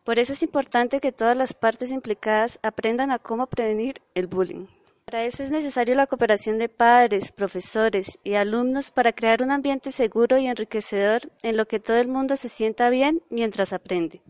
Por 0.05 0.21
eso 0.21 0.35
es 0.35 0.45
importante 0.45 1.00
que 1.00 1.11
todas 1.11 1.37
las 1.37 1.53
partes 1.53 1.91
implicadas 1.91 2.61
aprendan 2.62 3.11
a 3.11 3.19
cómo 3.19 3.49
prevenir 3.49 4.03
el 4.15 4.29
bullying. 4.29 4.69
Para 5.11 5.25
eso 5.25 5.43
es 5.43 5.50
necesario 5.50 5.95
la 5.95 6.07
cooperación 6.07 6.59
de 6.59 6.69
padres, 6.69 7.33
profesores 7.33 8.19
y 8.25 8.35
alumnos 8.35 8.91
para 8.91 9.15
crear 9.15 9.43
un 9.43 9.50
ambiente 9.50 9.91
seguro 9.91 10.37
y 10.37 10.47
enriquecedor 10.49 11.23
en 11.43 11.57
lo 11.57 11.67
que 11.67 11.81
todo 11.81 11.97
el 11.97 12.09
mundo 12.09 12.37
se 12.37 12.50
sienta 12.50 12.91
bien 12.91 13.23
mientras 13.31 13.73
aprende. 13.73 14.21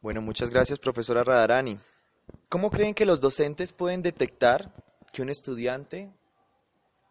Bueno, 0.00 0.22
muchas 0.22 0.48
gracias, 0.48 0.78
profesora 0.78 1.24
Radarani. 1.24 1.76
¿Cómo 2.48 2.70
creen 2.70 2.94
que 2.94 3.04
los 3.04 3.20
docentes 3.20 3.74
pueden 3.74 4.00
detectar 4.00 4.72
que 5.12 5.20
un 5.20 5.28
estudiante 5.28 6.10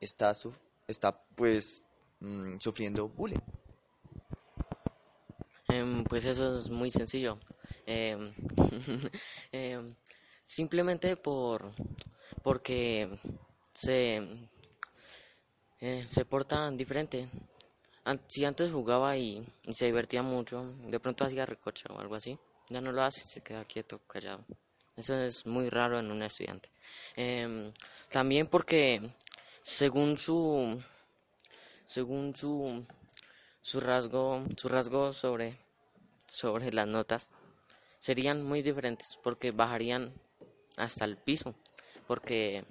está, 0.02 0.34
su- 0.34 0.56
está 0.88 1.22
pues, 1.36 1.84
mm, 2.20 2.56
sufriendo 2.60 3.10
bullying? 3.10 3.38
Em, 5.70 6.04
pues 6.06 6.26
eso 6.26 6.58
es 6.58 6.72
muy 6.72 6.90
sencillo. 6.90 7.38
Em, 7.86 8.34
em, 9.52 9.94
simplemente 10.48 11.18
por 11.18 11.74
porque 12.42 13.10
se 13.74 14.26
eh, 15.82 16.06
se 16.08 16.26
diferente. 16.72 17.30
Si 18.28 18.46
antes 18.46 18.72
jugaba 18.72 19.18
y, 19.18 19.46
y 19.66 19.74
se 19.74 19.86
divertía 19.88 20.24
mucho, 20.24 20.64
de 20.64 21.00
pronto 21.02 21.26
hacía 21.26 21.46
recocha 21.46 21.90
o 21.94 22.00
algo 22.00 22.16
así, 22.16 22.40
ya 22.70 22.80
no 22.80 22.94
lo 22.94 23.04
hace, 23.04 23.20
se 23.22 23.42
queda 23.42 23.66
quieto, 23.66 24.00
callado. 24.08 24.46
Eso 24.96 25.16
es 25.20 25.46
muy 25.46 25.70
raro 25.70 26.00
en 26.00 26.10
un 26.10 26.24
estudiante. 26.24 26.72
Em, 27.18 27.74
también 28.10 28.48
porque 28.48 29.02
según 29.62 30.18
su 30.18 30.82
según 31.84 32.34
su 32.36 32.86
su 33.62 33.80
rasgo 33.82 34.46
su 34.56 34.70
rasgo 34.70 35.12
sobre 35.14 35.58
sobre 36.28 36.72
las 36.72 36.88
notas 36.88 37.32
serían 38.00 38.44
muy 38.44 38.62
diferentes 38.62 39.20
porque 39.22 39.52
bajarían 39.52 40.14
hasta 40.78 41.04
el 41.06 41.18
piso 41.18 41.54
porque 42.08 42.64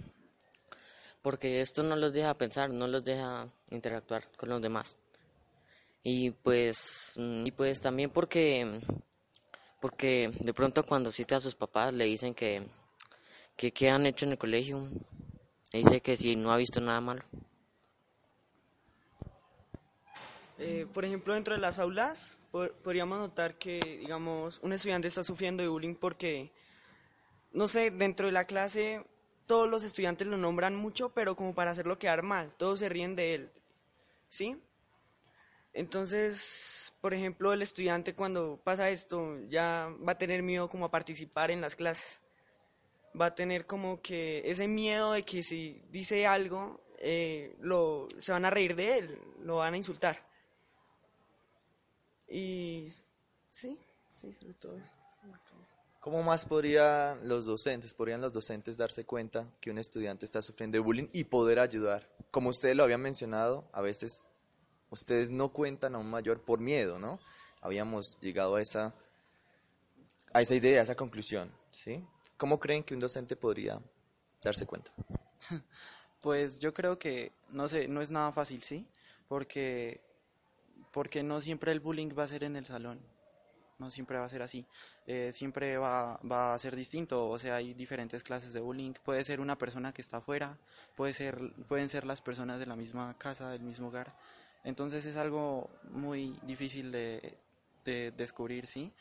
porque 1.22 1.60
esto 1.60 1.82
no 1.82 1.96
los 1.96 2.12
deja 2.12 2.34
pensar 2.34 2.70
no 2.70 2.86
los 2.86 3.04
deja 3.04 3.46
interactuar 3.70 4.26
con 4.36 4.48
los 4.48 4.62
demás. 4.62 4.96
Y 6.02 6.30
pues 6.30 7.14
y 7.16 7.50
pues 7.50 7.80
también 7.80 8.10
porque 8.10 8.80
porque 9.80 10.30
de 10.40 10.54
pronto 10.54 10.86
cuando 10.86 11.10
cita 11.12 11.36
a 11.36 11.40
sus 11.40 11.54
papás 11.56 11.92
le 11.92 12.04
dicen 12.04 12.32
que 12.34 12.62
que 13.56 13.72
qué 13.72 13.90
han 13.90 14.06
hecho 14.06 14.24
en 14.24 14.32
el 14.32 14.38
colegio 14.38 14.88
le 15.72 15.80
dice 15.80 16.00
que 16.00 16.16
si 16.16 16.36
no 16.36 16.52
ha 16.52 16.56
visto 16.56 16.80
nada 16.80 17.00
malo. 17.00 17.22
Eh, 20.58 20.86
por 20.92 21.04
ejemplo, 21.04 21.34
dentro 21.34 21.54
de 21.54 21.60
las 21.60 21.78
aulas 21.78 22.34
po- 22.50 22.70
podríamos 22.82 23.18
notar 23.18 23.56
que, 23.58 23.78
digamos, 24.00 24.58
un 24.62 24.72
estudiante 24.72 25.08
está 25.08 25.22
sufriendo 25.22 25.62
de 25.62 25.68
bullying 25.68 25.94
porque, 25.94 26.50
no 27.52 27.68
sé, 27.68 27.90
dentro 27.90 28.26
de 28.26 28.32
la 28.32 28.44
clase 28.44 29.04
todos 29.46 29.68
los 29.68 29.84
estudiantes 29.84 30.26
lo 30.26 30.36
nombran 30.36 30.74
mucho, 30.74 31.10
pero 31.10 31.36
como 31.36 31.54
para 31.54 31.70
hacerlo 31.70 31.98
quedar 31.98 32.22
mal, 32.22 32.54
todos 32.56 32.80
se 32.80 32.88
ríen 32.88 33.16
de 33.16 33.34
él, 33.34 33.50
¿sí? 34.28 34.60
Entonces, 35.72 36.92
por 37.00 37.14
ejemplo, 37.14 37.52
el 37.52 37.62
estudiante 37.62 38.14
cuando 38.14 38.58
pasa 38.64 38.90
esto 38.90 39.38
ya 39.48 39.94
va 40.06 40.12
a 40.12 40.18
tener 40.18 40.42
miedo 40.42 40.68
como 40.68 40.86
a 40.86 40.90
participar 40.90 41.50
en 41.50 41.60
las 41.60 41.76
clases. 41.76 42.22
Va 43.18 43.26
a 43.26 43.34
tener 43.34 43.66
como 43.66 44.00
que 44.00 44.42
ese 44.50 44.68
miedo 44.68 45.12
de 45.12 45.22
que 45.22 45.42
si 45.42 45.82
dice 45.90 46.26
algo, 46.26 46.80
eh, 46.98 47.54
lo, 47.60 48.08
se 48.18 48.32
van 48.32 48.46
a 48.46 48.50
reír 48.50 48.74
de 48.74 48.98
él, 48.98 49.18
lo 49.40 49.56
van 49.56 49.74
a 49.74 49.76
insultar. 49.76 50.26
Y 52.28 52.92
sí, 53.50 53.78
sí, 54.14 54.32
sobre 54.32 54.54
todo 54.54 54.78
eso. 54.78 55.05
¿Cómo 56.06 56.22
más 56.22 56.44
podrían 56.44 57.26
los 57.26 57.46
docentes, 57.46 57.92
podrían 57.92 58.20
los 58.20 58.32
docentes 58.32 58.76
darse 58.76 59.02
cuenta 59.02 59.52
que 59.60 59.72
un 59.72 59.78
estudiante 59.78 60.24
está 60.24 60.40
sufriendo 60.40 60.76
de 60.76 60.78
bullying 60.78 61.08
y 61.12 61.24
poder 61.24 61.58
ayudar? 61.58 62.08
Como 62.30 62.50
ustedes 62.50 62.76
lo 62.76 62.84
habían 62.84 63.00
mencionado, 63.00 63.68
a 63.72 63.80
veces 63.80 64.28
ustedes 64.90 65.30
no 65.30 65.48
cuentan 65.48 65.96
a 65.96 65.98
un 65.98 66.08
mayor 66.08 66.42
por 66.42 66.60
miedo, 66.60 67.00
¿no? 67.00 67.18
Habíamos 67.60 68.20
llegado 68.20 68.54
a 68.54 68.62
esa, 68.62 68.94
a 70.32 70.42
esa 70.42 70.54
idea, 70.54 70.78
a 70.78 70.84
esa 70.84 70.94
conclusión, 70.94 71.50
¿sí? 71.72 72.06
¿Cómo 72.36 72.60
creen 72.60 72.84
que 72.84 72.94
un 72.94 73.00
docente 73.00 73.34
podría 73.34 73.82
darse 74.40 74.64
cuenta? 74.64 74.92
Pues 76.20 76.60
yo 76.60 76.72
creo 76.72 77.00
que, 77.00 77.32
no 77.50 77.66
sé, 77.66 77.88
no 77.88 78.00
es 78.00 78.12
nada 78.12 78.30
fácil, 78.30 78.62
¿sí? 78.62 78.86
Porque, 79.26 80.00
porque 80.92 81.24
no 81.24 81.40
siempre 81.40 81.72
el 81.72 81.80
bullying 81.80 82.10
va 82.16 82.22
a 82.22 82.28
ser 82.28 82.44
en 82.44 82.54
el 82.54 82.64
salón, 82.64 83.00
no 83.78 83.90
siempre 83.90 84.18
va 84.18 84.24
a 84.24 84.28
ser 84.28 84.42
así, 84.42 84.66
Eh, 85.06 85.32
siempre 85.32 85.78
va, 85.78 86.18
va 86.30 86.54
a 86.54 86.58
ser 86.58 86.74
distinto, 86.74 87.28
o 87.28 87.38
sea, 87.38 87.56
hay 87.56 87.74
diferentes 87.74 88.24
clases 88.24 88.52
de 88.52 88.60
bullying, 88.60 88.92
puede 89.04 89.24
ser 89.24 89.40
una 89.40 89.56
persona 89.56 89.92
que 89.92 90.02
está 90.02 90.16
afuera, 90.18 90.58
puede 90.96 91.12
ser, 91.12 91.38
pueden 91.68 91.88
ser 91.88 92.04
las 92.04 92.20
personas 92.20 92.58
de 92.58 92.66
la 92.66 92.76
misma 92.76 93.16
casa, 93.18 93.50
del 93.50 93.62
mismo 93.62 93.88
hogar, 93.88 94.16
entonces 94.64 95.04
es 95.06 95.16
algo 95.16 95.70
muy 95.90 96.38
difícil 96.42 96.90
de, 96.90 97.38
de 97.84 98.10
descubrir, 98.10 98.66
¿sí? 98.66 98.92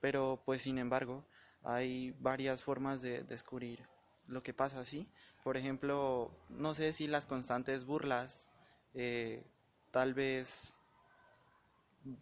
Pero 0.00 0.42
pues 0.44 0.62
sin 0.62 0.78
embargo, 0.78 1.24
hay 1.62 2.12
varias 2.18 2.60
formas 2.60 3.02
de 3.02 3.22
descubrir 3.22 3.86
lo 4.26 4.42
que 4.42 4.52
pasa, 4.52 4.84
¿sí? 4.84 5.06
Por 5.44 5.56
ejemplo, 5.56 6.30
no 6.48 6.74
sé 6.74 6.92
si 6.92 7.06
las 7.06 7.26
constantes 7.26 7.84
burlas, 7.84 8.48
eh, 8.94 9.44
tal 9.92 10.14
vez 10.14 10.74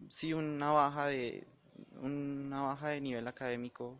sí 0.09 0.35
una 0.35 0.73
baja 0.73 1.07
de 1.07 1.47
una 2.01 2.63
baja 2.63 2.89
de 2.89 3.01
nivel 3.01 3.27
académico. 3.29 3.99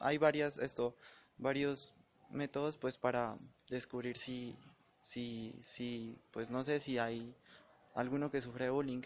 Hay 0.00 0.18
varias 0.18 0.58
esto, 0.58 0.96
varios 1.38 1.94
métodos 2.30 2.76
pues 2.76 2.96
para 2.98 3.36
descubrir 3.68 4.18
si 4.18 4.56
si 4.98 5.54
si 5.62 6.18
pues 6.30 6.50
no 6.50 6.64
sé 6.64 6.80
si 6.80 6.98
hay 6.98 7.34
alguno 7.94 8.30
que 8.30 8.40
sufre 8.40 8.70
bullying. 8.70 9.02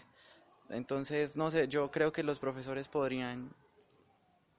Entonces, 0.70 1.36
no 1.36 1.50
sé, 1.50 1.68
yo 1.68 1.90
creo 1.90 2.12
que 2.12 2.22
los 2.22 2.38
profesores 2.38 2.88
podrían 2.88 3.50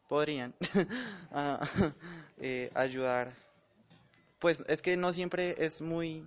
podrían 0.08 0.56
ah, 1.32 1.60
eh, 2.38 2.72
ayudar 2.74 3.34
pues 4.40 4.64
es 4.68 4.82
que 4.82 4.98
no 4.98 5.14
siempre 5.14 5.56
es 5.58 5.82
muy 5.82 6.26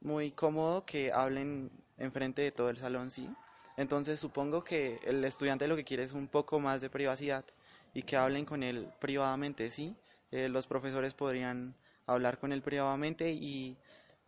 muy 0.00 0.30
cómodo 0.30 0.84
que 0.84 1.12
hablen 1.12 1.70
enfrente 1.96 2.42
de 2.42 2.52
todo 2.52 2.68
el 2.70 2.76
salón, 2.76 3.10
sí. 3.10 3.28
Entonces 3.76 4.20
supongo 4.20 4.62
que 4.62 5.00
el 5.04 5.24
estudiante 5.24 5.66
lo 5.66 5.76
que 5.76 5.84
quiere 5.84 6.02
es 6.02 6.12
un 6.12 6.28
poco 6.28 6.60
más 6.60 6.80
de 6.80 6.90
privacidad 6.90 7.44
y 7.92 8.02
que 8.02 8.16
hablen 8.16 8.44
con 8.44 8.62
él 8.62 8.88
privadamente, 9.00 9.70
sí. 9.70 9.96
Eh, 10.30 10.48
los 10.48 10.66
profesores 10.66 11.14
podrían 11.14 11.74
hablar 12.06 12.38
con 12.38 12.52
él 12.52 12.62
privadamente 12.62 13.32
y, 13.32 13.76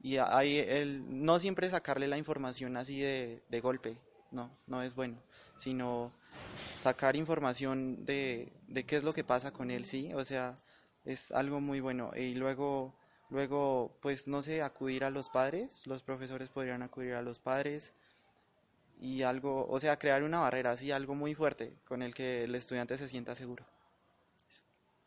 y 0.00 0.18
ahí 0.18 0.58
el, 0.58 1.24
no 1.24 1.38
siempre 1.38 1.68
sacarle 1.68 2.06
la 2.06 2.18
información 2.18 2.76
así 2.76 3.00
de, 3.00 3.42
de 3.48 3.60
golpe, 3.60 3.98
no, 4.30 4.50
no 4.66 4.82
es 4.82 4.94
bueno, 4.94 5.16
sino 5.56 6.12
sacar 6.78 7.16
información 7.16 8.04
de, 8.04 8.52
de 8.68 8.84
qué 8.84 8.96
es 8.96 9.04
lo 9.04 9.12
que 9.12 9.24
pasa 9.24 9.52
con 9.52 9.70
él, 9.70 9.84
sí, 9.84 10.12
o 10.14 10.24
sea, 10.24 10.54
es 11.04 11.32
algo 11.32 11.60
muy 11.60 11.80
bueno. 11.80 12.10
Y 12.14 12.34
luego, 12.34 12.94
luego, 13.30 13.96
pues 14.00 14.28
no 14.28 14.42
sé, 14.42 14.62
acudir 14.62 15.04
a 15.04 15.10
los 15.10 15.28
padres, 15.28 15.86
los 15.86 16.02
profesores 16.02 16.48
podrían 16.48 16.82
acudir 16.82 17.14
a 17.14 17.22
los 17.22 17.38
padres 17.38 17.94
y 18.98 19.22
algo, 19.22 19.66
o 19.68 19.78
sea, 19.80 19.98
crear 19.98 20.22
una 20.22 20.40
barrera, 20.40 20.72
así, 20.72 20.90
algo 20.90 21.14
muy 21.14 21.34
fuerte 21.34 21.76
con 21.84 22.02
el 22.02 22.14
que 22.14 22.44
el 22.44 22.54
estudiante 22.54 22.96
se 22.96 23.08
sienta 23.08 23.34
seguro. 23.34 23.64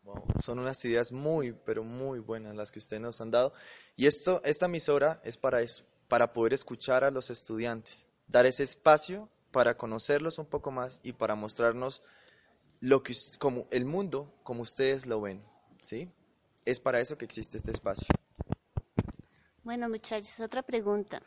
Wow, 0.02 0.24
Son 0.40 0.58
unas 0.58 0.82
ideas 0.84 1.12
muy, 1.12 1.52
pero 1.52 1.84
muy 1.84 2.18
buenas 2.20 2.54
las 2.54 2.72
que 2.72 2.78
ustedes 2.78 3.02
nos 3.02 3.20
han 3.20 3.30
dado. 3.30 3.52
Y 3.96 4.06
esto, 4.06 4.40
esta 4.44 4.66
emisora 4.66 5.20
es 5.24 5.36
para 5.36 5.60
eso, 5.60 5.84
para 6.08 6.32
poder 6.32 6.54
escuchar 6.54 7.04
a 7.04 7.10
los 7.10 7.30
estudiantes, 7.30 8.06
dar 8.26 8.46
ese 8.46 8.62
espacio 8.62 9.28
para 9.50 9.76
conocerlos 9.76 10.38
un 10.38 10.46
poco 10.46 10.70
más 10.70 11.00
y 11.02 11.12
para 11.12 11.34
mostrarnos 11.34 12.02
lo 12.80 13.02
que 13.02 13.14
como 13.38 13.66
el 13.70 13.84
mundo 13.84 14.32
como 14.42 14.62
ustedes 14.62 15.06
lo 15.06 15.20
ven, 15.20 15.42
¿sí? 15.80 16.10
Es 16.64 16.80
para 16.80 17.00
eso 17.00 17.18
que 17.18 17.24
existe 17.24 17.58
este 17.58 17.72
espacio. 17.72 18.06
Bueno, 19.62 19.88
muchachos, 19.88 20.40
otra 20.40 20.62
pregunta. 20.62 21.22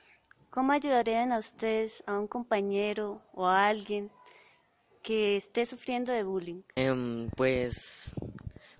¿Cómo 0.54 0.72
ayudarían 0.72 1.32
a 1.32 1.40
ustedes 1.40 2.04
a 2.06 2.20
un 2.20 2.28
compañero 2.28 3.24
o 3.34 3.48
a 3.48 3.66
alguien 3.66 4.12
que 5.02 5.36
esté 5.36 5.66
sufriendo 5.66 6.14
de 6.14 6.22
bullying? 6.22 6.62
Em, 6.76 7.28
pues, 7.32 8.14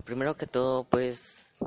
primero 0.04 0.36
que 0.36 0.46
todo, 0.46 0.84
pues, 0.84 1.58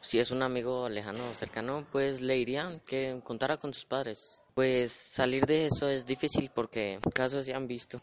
si 0.00 0.20
es 0.20 0.30
un 0.30 0.44
amigo 0.44 0.88
lejano 0.88 1.28
o 1.28 1.34
cercano, 1.34 1.84
pues 1.90 2.20
le 2.20 2.34
diría 2.34 2.80
que 2.86 3.20
contara 3.24 3.56
con 3.56 3.74
sus 3.74 3.86
padres. 3.86 4.44
Pues 4.54 4.92
salir 4.92 5.44
de 5.46 5.66
eso 5.66 5.88
es 5.88 6.06
difícil 6.06 6.52
porque 6.54 7.00
casos 7.12 7.44
se 7.44 7.52
han 7.52 7.66
visto. 7.66 8.00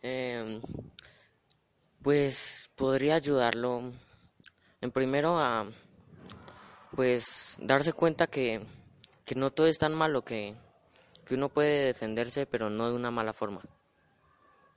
Em, 0.00 0.62
pues 2.02 2.70
podría 2.76 3.16
ayudarlo 3.16 3.82
en 4.80 4.92
primero 4.92 5.40
a 5.40 5.66
pues 6.94 7.56
darse 7.60 7.92
cuenta 7.92 8.28
que, 8.28 8.60
que 9.24 9.34
no 9.34 9.50
todo 9.50 9.66
es 9.66 9.78
tan 9.78 9.92
malo 9.92 10.22
que, 10.22 10.54
que 11.24 11.34
uno 11.34 11.48
puede 11.48 11.86
defenderse 11.86 12.46
pero 12.46 12.70
no 12.70 12.88
de 12.88 12.94
una 12.94 13.10
mala 13.10 13.32
forma. 13.32 13.60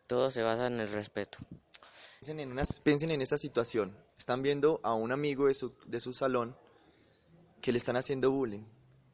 Todo 0.07 0.31
se 0.31 0.41
basa 0.41 0.67
en 0.67 0.79
el 0.79 0.89
respeto. 0.89 1.39
Piensen 2.19 2.39
en, 2.39 2.51
unas, 2.51 2.79
piensen 2.79 3.11
en 3.11 3.21
esta 3.21 3.37
situación. 3.37 3.95
Están 4.17 4.41
viendo 4.41 4.79
a 4.83 4.93
un 4.93 5.11
amigo 5.11 5.47
de 5.47 5.53
su, 5.53 5.73
de 5.85 5.99
su 5.99 6.13
salón 6.13 6.57
que 7.61 7.71
le 7.71 7.77
están 7.77 7.95
haciendo 7.95 8.31
bullying. 8.31 8.63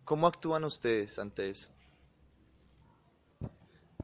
¿Cómo 0.05 0.27
actúan 0.27 0.63
ustedes 0.63 1.17
ante 1.19 1.49
eso? 1.49 1.69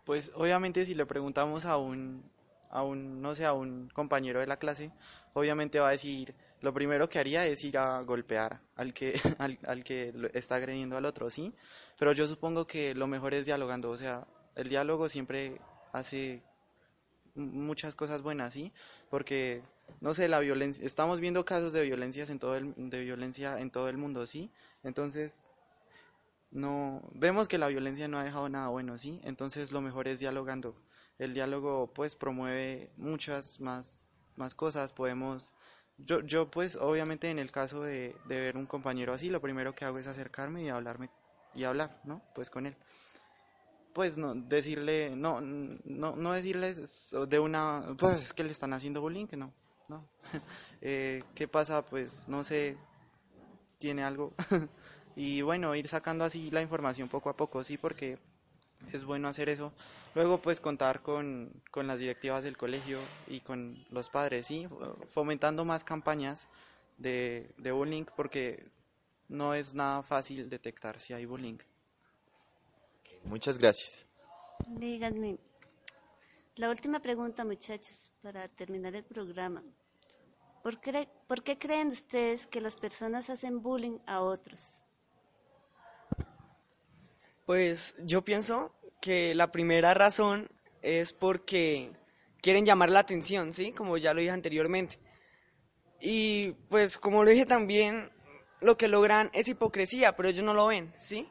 Pues 0.03 0.31
obviamente 0.33 0.85
si 0.85 0.95
le 0.95 1.05
preguntamos 1.05 1.65
a 1.65 1.77
un, 1.77 2.23
a 2.69 2.83
un, 2.83 3.21
no 3.21 3.35
sé, 3.35 3.45
a 3.45 3.53
un 3.53 3.89
compañero 3.93 4.39
de 4.39 4.47
la 4.47 4.57
clase, 4.57 4.91
obviamente 5.33 5.79
va 5.79 5.89
a 5.89 5.91
decir, 5.91 6.33
lo 6.61 6.73
primero 6.73 7.07
que 7.07 7.19
haría 7.19 7.45
es 7.45 7.63
ir 7.63 7.77
a 7.77 8.01
golpear 8.01 8.61
al 8.75 8.93
que, 8.93 9.13
al, 9.39 9.83
que 9.83 10.13
está 10.33 10.55
agrediendo 10.55 10.97
al 10.97 11.05
otro, 11.05 11.29
¿sí? 11.29 11.53
Pero 11.97 12.11
yo 12.11 12.27
supongo 12.27 12.67
que 12.67 12.93
lo 12.95 13.07
mejor 13.07 13.33
es 13.33 13.45
dialogando, 13.45 13.89
o 13.89 13.97
sea, 13.97 14.27
el 14.55 14.69
diálogo 14.69 15.09
siempre 15.09 15.59
hace 15.91 16.43
muchas 17.35 17.95
cosas 17.95 18.21
buenas, 18.21 18.53
¿sí? 18.53 18.73
Porque, 19.09 19.61
no 20.01 20.13
sé, 20.13 20.27
la 20.27 20.39
violencia, 20.39 20.85
estamos 20.85 21.19
viendo 21.19 21.45
casos 21.45 21.73
de 21.73 21.83
violencias 21.83 22.29
en 22.29 22.39
todo 22.39 22.55
el, 22.55 22.73
de 22.75 23.03
violencia 23.03 23.59
en 23.59 23.71
todo 23.71 23.89
el 23.89 23.97
mundo, 23.97 24.25
¿sí? 24.25 24.51
Entonces, 24.83 25.45
no, 26.51 27.01
vemos 27.13 27.47
que 27.47 27.57
la 27.57 27.67
violencia 27.67 28.07
no 28.07 28.17
ha 28.17 28.23
dejado 28.23 28.49
nada 28.49 28.69
bueno, 28.69 28.97
¿sí? 28.97 29.21
Entonces 29.23 29.71
lo 29.71 29.81
mejor 29.81 30.07
es 30.07 30.19
dialogando. 30.19 30.75
El 31.19 31.33
diálogo, 31.33 31.91
pues, 31.93 32.15
promueve 32.15 32.91
muchas 32.97 33.59
más, 33.59 34.07
más 34.35 34.55
cosas, 34.55 34.93
podemos... 34.93 35.53
Yo, 36.05 36.21
yo, 36.21 36.49
pues, 36.49 36.75
obviamente 36.77 37.29
en 37.29 37.39
el 37.39 37.51
caso 37.51 37.83
de, 37.83 38.15
de 38.25 38.39
ver 38.39 38.57
un 38.57 38.65
compañero 38.65 39.13
así, 39.13 39.29
lo 39.29 39.41
primero 39.41 39.75
que 39.75 39.85
hago 39.85 39.99
es 39.99 40.07
acercarme 40.07 40.63
y 40.63 40.69
hablarme, 40.69 41.09
y 41.53 41.63
hablar, 41.63 41.99
¿no? 42.03 42.21
Pues 42.33 42.49
con 42.49 42.65
él. 42.65 42.75
Pues 43.93 44.17
no 44.17 44.35
decirle 44.35 45.11
no 45.15 45.41
no 45.41 46.15
no 46.15 46.31
decirle 46.31 46.75
de 47.27 47.39
una 47.39 47.83
pues 47.97 48.21
es 48.21 48.33
que 48.33 48.43
le 48.43 48.51
están 48.51 48.71
haciendo 48.71 49.01
bullying 49.01 49.25
que 49.25 49.35
no 49.35 49.51
no 49.89 50.07
eh, 50.81 51.23
qué 51.33 51.47
pasa 51.47 51.83
pues 51.83 52.27
no 52.27 52.43
sé 52.43 52.77
tiene 53.77 54.03
algo. 54.03 54.33
Y 55.15 55.41
bueno 55.41 55.75
ir 55.75 55.87
sacando 55.89 56.23
así 56.23 56.49
la 56.51 56.61
información 56.61 57.09
poco 57.09 57.29
a 57.29 57.35
poco 57.35 57.61
sí 57.63 57.77
porque 57.77 58.19
es 58.87 59.03
bueno 59.03 59.27
hacer 59.27 59.49
eso 59.49 59.73
luego 60.15 60.41
pues 60.41 60.59
contar 60.61 61.01
con, 61.01 61.51
con 61.71 61.87
las 61.87 61.99
directivas 61.99 62.43
del 62.43 62.57
colegio 62.57 62.99
y 63.27 63.41
con 63.41 63.85
los 63.91 64.09
padres 64.09 64.47
sí 64.47 64.67
fomentando 65.07 65.65
más 65.65 65.83
campañas 65.83 66.47
de, 66.97 67.53
de 67.57 67.71
bullying 67.71 68.05
porque 68.15 68.65
no 69.27 69.53
es 69.53 69.73
nada 69.73 70.01
fácil 70.03 70.49
detectar 70.49 70.99
si 70.99 71.13
hay 71.13 71.25
bullying 71.25 71.57
Muchas 73.25 73.57
gracias. 73.57 74.07
Díganme, 74.67 75.37
la 76.55 76.69
última 76.69 76.99
pregunta, 76.99 77.45
muchachos, 77.45 78.11
para 78.21 78.47
terminar 78.47 78.95
el 78.95 79.03
programa. 79.03 79.63
¿Por 80.63 80.79
qué, 80.79 81.07
¿Por 81.27 81.43
qué 81.43 81.57
creen 81.57 81.87
ustedes 81.87 82.47
que 82.47 82.59
las 82.59 82.75
personas 82.75 83.29
hacen 83.29 83.61
bullying 83.61 83.99
a 84.05 84.21
otros? 84.21 84.78
Pues 87.49 87.95
yo 87.97 88.21
pienso 88.21 88.75
que 89.01 89.33
la 89.33 89.51
primera 89.51 89.95
razón 89.95 90.51
es 90.83 91.13
porque 91.13 91.91
quieren 92.43 92.63
llamar 92.63 92.91
la 92.91 92.99
atención, 92.99 93.53
¿sí? 93.53 93.71
Como 93.71 93.97
ya 93.97 94.13
lo 94.13 94.19
dije 94.19 94.31
anteriormente. 94.31 94.99
Y 95.99 96.51
pues 96.69 96.99
como 96.99 97.23
lo 97.23 97.31
dije 97.31 97.47
también, 97.47 98.11
lo 98.61 98.77
que 98.77 98.87
logran 98.87 99.31
es 99.33 99.47
hipocresía, 99.47 100.15
pero 100.15 100.29
ellos 100.29 100.43
no 100.43 100.53
lo 100.53 100.67
ven, 100.67 100.93
¿sí? 100.99 101.27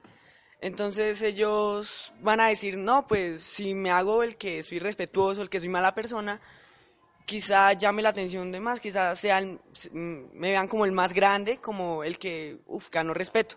Entonces 0.61 1.23
ellos 1.23 2.13
van 2.21 2.41
a 2.41 2.49
decir, 2.49 2.77
no, 2.77 3.07
pues 3.07 3.45
si 3.45 3.75
me 3.75 3.93
hago 3.93 4.25
el 4.25 4.37
que 4.37 4.65
soy 4.65 4.81
respetuoso, 4.81 5.43
el 5.43 5.49
que 5.49 5.61
soy 5.61 5.69
mala 5.69 5.95
persona, 5.95 6.41
quizá 7.27 7.75
llame 7.75 8.03
la 8.03 8.09
atención 8.09 8.51
de 8.51 8.59
más, 8.59 8.81
quizá 8.81 9.15
sean, 9.15 9.61
me 9.93 10.51
vean 10.51 10.67
como 10.67 10.85
el 10.85 10.91
más 10.91 11.13
grande, 11.13 11.59
como 11.59 12.03
el 12.03 12.19
que, 12.19 12.59
uff, 12.67 12.91
ganó 12.91 13.15
respeto. 13.15 13.55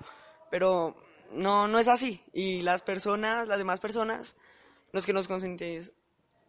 Pero 0.51 0.95
no, 1.33 1.67
no 1.67 1.79
es 1.79 1.87
así. 1.87 2.23
Y 2.33 2.61
las 2.61 2.81
personas, 2.81 3.47
las 3.47 3.57
demás 3.57 3.79
personas, 3.79 4.35
los 4.91 5.05
que 5.05 5.13
nos 5.13 5.27
consenten, 5.27 5.81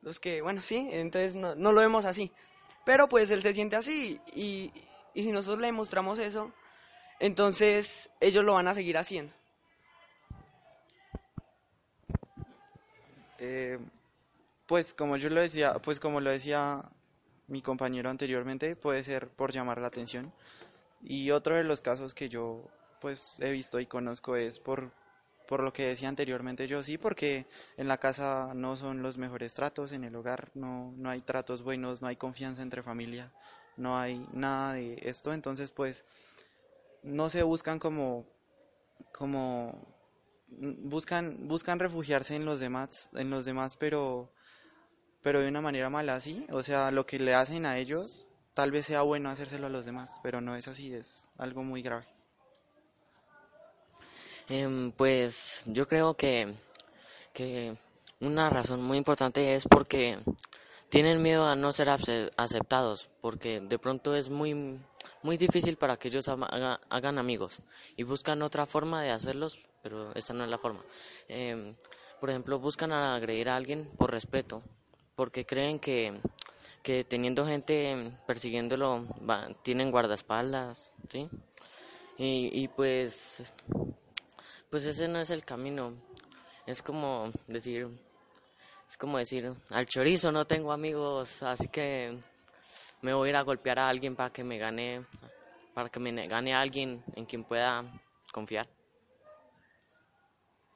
los 0.03 0.21
que, 0.21 0.43
bueno, 0.43 0.61
sí, 0.61 0.89
entonces 0.93 1.35
no, 1.35 1.55
no, 1.55 1.73
lo 1.73 1.81
vemos 1.81 2.05
así. 2.05 2.33
Pero 2.85 3.09
pues 3.09 3.31
él 3.31 3.43
se 3.43 3.55
siente 3.55 3.77
así 3.77 4.21
y, 4.35 4.73
y 5.15 5.23
si 5.23 5.31
nosotros 5.31 5.61
le 5.61 5.67
demostramos 5.69 6.19
eso, 6.19 6.53
entonces 7.21 8.11
ellos 8.21 8.45
lo 8.45 8.55
van 8.55 8.69
a 8.69 8.75
seguir 8.75 8.99
haciendo. 8.99 9.33
Eh, 13.39 13.79
pues 14.67 14.95
como 14.95 15.17
yo 15.17 15.29
lo 15.31 15.41
decía, 15.41 15.75
pues 15.75 15.99
como 15.99 16.21
lo 16.21 16.31
decía 16.31 16.85
mi 17.49 17.61
compañero 17.61 18.09
anteriormente, 18.09 18.77
puede 18.77 19.03
ser 19.05 19.29
por 19.29 19.53
llamar 19.53 19.81
la 19.81 19.89
atención. 19.89 20.33
Y 21.03 21.31
otro 21.33 21.57
de 21.57 21.65
los 21.65 21.83
casos 21.83 22.15
que 22.15 22.29
yo 22.29 22.69
pues 23.03 23.35
he 23.41 23.51
visto 23.51 23.81
y 23.81 23.87
conozco 23.87 24.37
es 24.37 24.61
por 24.61 24.93
por 25.47 25.63
lo 25.63 25.73
que 25.73 25.85
decía 25.89 26.09
anteriormente 26.09 26.67
yo 26.67 26.83
sí, 26.83 26.97
porque 26.97 27.47
en 27.77 27.89
la 27.89 27.99
casa 27.99 28.53
no 28.55 28.77
son 28.77 29.03
los 29.03 29.19
mejores 29.19 29.53
tratos, 29.53 29.93
en 29.93 30.05
el 30.05 30.17
hogar 30.17 30.51
no, 30.55 30.95
no 30.97 31.11
hay 31.11 31.21
tratos 31.21 31.63
buenos, 31.63 32.01
no 32.01 32.09
hay 32.09 32.17
confianza 32.17 32.63
entre 32.63 32.83
familia, 32.83 33.31
no 33.77 33.99
hay 33.99 34.27
nada 34.33 34.75
de 34.75 34.97
esto, 35.03 35.35
entonces 35.35 35.71
pues 35.71 36.07
no 37.03 37.29
se 37.29 37.43
buscan 37.43 37.79
como 37.79 38.25
como 39.13 39.95
buscan 40.49 41.49
buscan 41.49 41.81
refugiarse 41.81 42.37
en 42.37 42.45
los 42.45 42.61
demás 42.61 43.11
en 43.15 43.31
los 43.31 43.45
demás 43.45 43.77
pero 43.77 44.33
pero 45.23 45.41
de 45.41 45.49
una 45.49 45.61
manera 45.61 45.91
mala 45.91 46.15
así 46.15 46.47
o 46.51 46.63
sea 46.63 46.91
lo 46.91 47.05
que 47.07 47.19
le 47.19 47.35
hacen 47.35 47.67
a 47.67 47.79
ellos 47.79 48.29
tal 48.55 48.71
vez 48.71 48.87
sea 48.87 49.03
bueno 49.03 49.31
hacérselo 49.31 49.67
a 49.67 49.71
los 49.71 49.87
demás 49.87 50.21
pero 50.23 50.41
no 50.41 50.55
es 50.55 50.69
así 50.69 50.95
es 50.95 51.29
algo 51.39 51.63
muy 51.63 51.83
grave 51.83 52.07
eh, 54.53 54.93
pues 54.97 55.63
yo 55.67 55.89
creo 55.89 56.15
que 56.15 56.55
que 57.33 57.75
una 58.21 58.51
razón 58.51 58.83
muy 58.83 58.99
importante 58.99 59.55
es 59.55 59.67
porque 59.67 60.19
tienen 60.91 61.23
miedo 61.23 61.47
a 61.47 61.57
no 61.57 61.73
ser 61.73 61.89
aceptados 61.89 63.09
porque 63.21 63.61
de 63.61 63.79
pronto 63.79 64.15
es 64.15 64.29
muy 64.29 64.79
muy 65.23 65.37
difícil 65.37 65.77
para 65.77 65.97
que 65.97 66.09
ellos 66.09 66.29
hagan 66.29 67.19
amigos 67.19 67.61
y 67.97 68.03
buscan 68.03 68.43
otra 68.43 68.67
forma 68.67 69.03
de 69.03 69.11
hacerlos 69.11 69.59
pero 69.83 70.15
esa 70.15 70.33
no 70.33 70.45
es 70.45 70.51
la 70.51 70.59
forma. 70.59 70.81
Eh, 71.29 71.75
por 72.21 72.31
ejemplo, 72.31 72.59
buscan 72.59 72.93
agredir 72.93 73.49
a 73.49 73.57
alguien 73.57 73.85
por 73.99 74.13
respeto, 74.13 74.63
porque 75.17 75.45
creen 75.45 75.81
que, 75.81 76.21
que 76.83 77.05
teniendo 77.05 77.45
gente 77.45 78.17
persiguiéndolo 78.27 79.07
va, 79.29 79.49
tienen 79.63 79.91
guardaespaldas, 79.91 80.93
¿sí? 81.11 81.29
Y, 82.17 82.51
y 82.53 82.69
pues, 82.69 83.43
pues 84.73 84.87
ese 84.87 85.07
no 85.07 85.21
es 85.21 85.29
el 85.29 85.45
camino. 85.45 85.93
Es 86.65 86.83
como 86.83 87.31
decir, 87.47 87.91
es 88.89 88.97
como 88.97 89.19
decir, 89.19 89.53
al 89.69 89.85
chorizo 89.85 90.33
no 90.33 90.47
tengo 90.47 90.73
amigos, 90.73 91.43
así 91.43 91.69
que 91.69 92.19
me 93.03 93.13
voy 93.13 93.29
a 93.29 93.31
ir 93.31 93.37
a 93.37 93.43
golpear 93.43 93.79
a 93.79 93.91
alguien 93.91 94.17
para 94.17 94.33
que 94.33 94.43
me 94.43 94.57
gane, 94.57 95.05
para 95.75 95.91
que 95.91 96.01
me 96.01 96.27
gane 96.27 96.55
a 96.55 96.63
alguien 96.63 97.05
en 97.17 97.27
quien 97.27 97.45
pueda 97.45 97.85
confiar. 98.33 98.67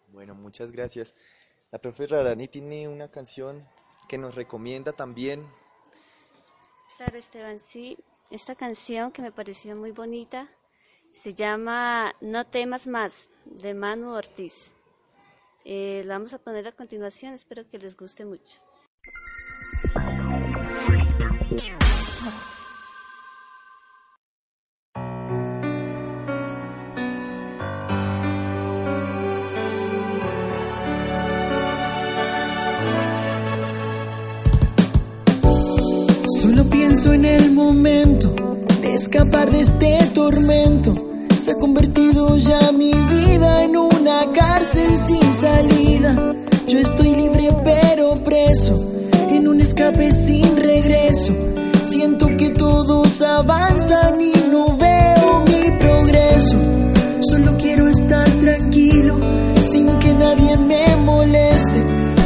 Bueno, 0.09 0.35
muchas 0.35 0.71
gracias. 0.71 1.15
La 1.71 1.79
profe 1.79 2.07
Rarani 2.07 2.49
tiene 2.49 2.87
una 2.89 3.11
canción 3.11 3.67
que 4.11 4.19
nos 4.19 4.35
recomienda 4.35 4.93
también. 4.93 5.49
Claro, 6.99 7.17
Esteban, 7.17 7.61
sí. 7.61 7.97
Esta 8.31 8.57
canción 8.57 9.11
que 9.11 9.23
me 9.23 9.33
pareció 9.33 9.75
muy 9.75 9.93
bonita 9.93 10.51
se 11.17 11.33
llama 11.33 12.15
No 12.21 12.45
temas 12.45 12.87
más, 12.87 13.31
de 13.47 13.73
Manu 13.73 14.13
Ortiz. 14.13 14.75
Eh, 15.65 16.03
la 16.05 16.15
vamos 16.15 16.35
a 16.35 16.39
poner 16.39 16.69
a 16.69 16.73
continuación, 16.73 17.33
espero 17.33 17.67
que 17.67 17.79
les 17.79 17.97
guste 17.97 18.27
mucho. 18.27 18.61
Solo 36.41 36.65
pienso 36.69 37.15
en 37.15 37.25
el 37.25 37.53
momento 37.53 38.29
de 38.83 38.95
escapar 38.95 39.51
de 39.51 39.63
este 39.63 39.99
tormento 40.15 41.06
Se 41.39 41.51
ha 41.51 41.55
convertido 41.57 42.39
ya 42.39 42.73
mi 42.73 42.93
vida 42.93 43.65
en 43.65 43.77
una 43.77 44.33
cárcel 44.33 44.99
sin 44.99 45.35
salida. 45.35 46.35
Yo 46.67 46.79
estoy 46.79 47.15
libre 47.15 47.51
pero 47.63 48.15
preso, 48.25 48.83
en 49.31 49.47
un 49.47 49.61
escape 49.61 50.13
sin 50.13 50.57
regreso. 50.57 51.35
Siento 51.85 52.35
que 52.39 52.51
todos 52.51 53.21
avanzan 53.21 54.21
y 54.21 54.33
no 54.51 54.77
veo 54.79 55.45
mi 55.47 55.71
progreso. 55.79 56.57
Solo 57.21 57.57
quiero 57.59 57.87
estar 57.87 58.29
tranquilo, 58.41 59.21
sin 59.61 59.89
que 59.99 60.15
nadie 60.15 60.57
me 60.57 60.97
moleste. 61.05 61.83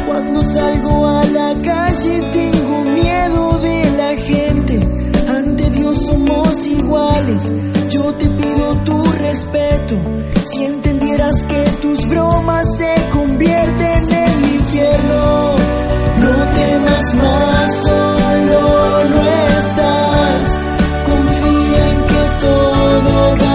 Cuando 0.07 0.41
salgo 0.41 1.07
a 1.07 1.25
la 1.25 1.61
calle 1.61 2.31
somos 6.05 6.65
iguales. 6.67 7.51
Yo 7.89 8.13
te 8.13 8.27
pido 8.29 8.75
tu 8.83 9.03
respeto. 9.03 9.95
Si 10.45 10.63
entendieras 10.65 11.45
que 11.45 11.63
tus 11.81 12.05
bromas 12.07 12.77
se 12.77 12.93
convierten 13.11 14.11
en 14.11 14.53
infierno, 14.55 15.55
no 16.19 16.49
temas 16.51 17.13
más, 17.15 17.75
solo 17.83 19.09
no 19.09 19.21
estás. 19.59 20.59
Confía 21.05 21.89
en 21.89 22.05
que 22.05 22.45
todo 22.45 23.37
va 23.37 23.50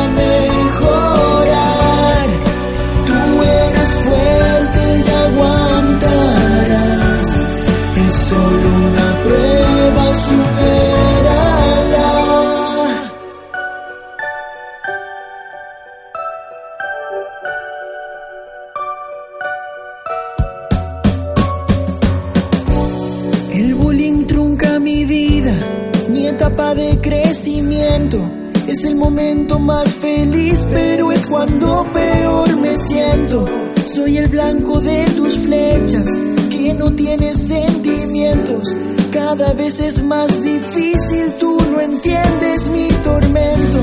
Cada 39.11 39.52
vez 39.54 39.80
es 39.80 40.02
más 40.02 40.42
difícil, 40.42 41.32
tú 41.40 41.59
no 41.72 41.80
entiendes 41.80 42.68
mi 42.68 42.88
tormento. 43.02 43.78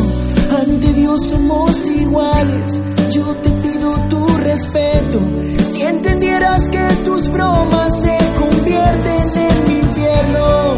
Ante 0.58 0.94
Dios 0.94 1.30
somos 1.30 1.88
iguales, 1.88 2.82
yo 3.12 3.36
te 3.36 3.50
pido 3.50 4.08
tu 4.10 4.26
respeto. 4.38 5.20
Si 5.66 5.82
entendieras 5.82 6.70
que 6.70 6.88
tus 7.04 7.28
bromas 7.30 8.02
se 8.02 8.18
convierten 8.40 9.38
en 9.50 9.68
mi 9.68 9.80
infierno, 9.80 10.78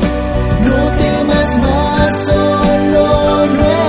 no 0.61 0.91
temas 0.97 1.57
más, 1.59 2.25
solo 2.25 3.45
no 3.47 3.84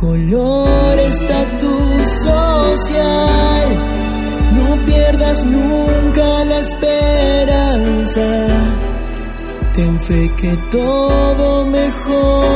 color, 0.00 0.98
estatus 0.98 2.08
social. 2.22 3.68
No 4.56 4.76
pierdas 4.86 5.44
nunca 5.44 6.44
la 6.44 6.58
esperanza. 6.58 8.26
Ten 9.72 10.00
fe 10.00 10.30
que 10.36 10.56
todo 10.70 11.66
mejorará. 11.66 12.53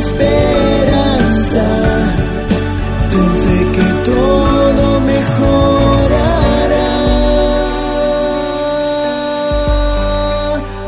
Esperanza. 0.00 1.66
Ten 3.10 3.30
fe 3.42 3.58
que 3.76 3.88
todo 4.10 4.84
mejorará. 5.12 6.90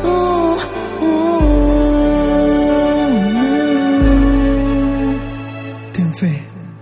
Oh. 0.05 0.57
Ten 5.93 6.09
fe, 6.21 6.33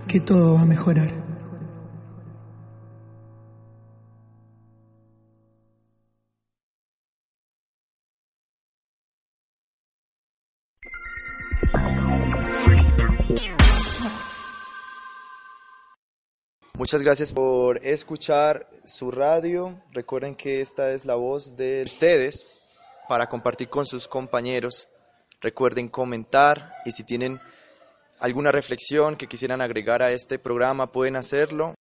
que 0.07 0.19
todo 0.21 0.55
va 0.55 0.61
a 0.61 0.65
mejorar. 0.65 1.30
Muchas 16.81 17.03
gracias 17.03 17.31
por 17.31 17.77
escuchar 17.85 18.67
su 18.83 19.11
radio. 19.11 19.79
Recuerden 19.91 20.33
que 20.33 20.61
esta 20.61 20.93
es 20.93 21.05
la 21.05 21.13
voz 21.13 21.55
de 21.55 21.83
ustedes 21.83 22.59
para 23.07 23.29
compartir 23.29 23.69
con 23.69 23.85
sus 23.85 24.07
compañeros. 24.07 24.87
Recuerden 25.41 25.89
comentar 25.89 26.73
y 26.83 26.91
si 26.91 27.03
tienen 27.03 27.39
alguna 28.19 28.51
reflexión 28.51 29.15
que 29.15 29.27
quisieran 29.27 29.61
agregar 29.61 30.01
a 30.01 30.11
este 30.11 30.39
programa 30.39 30.91
pueden 30.91 31.17
hacerlo 31.17 31.75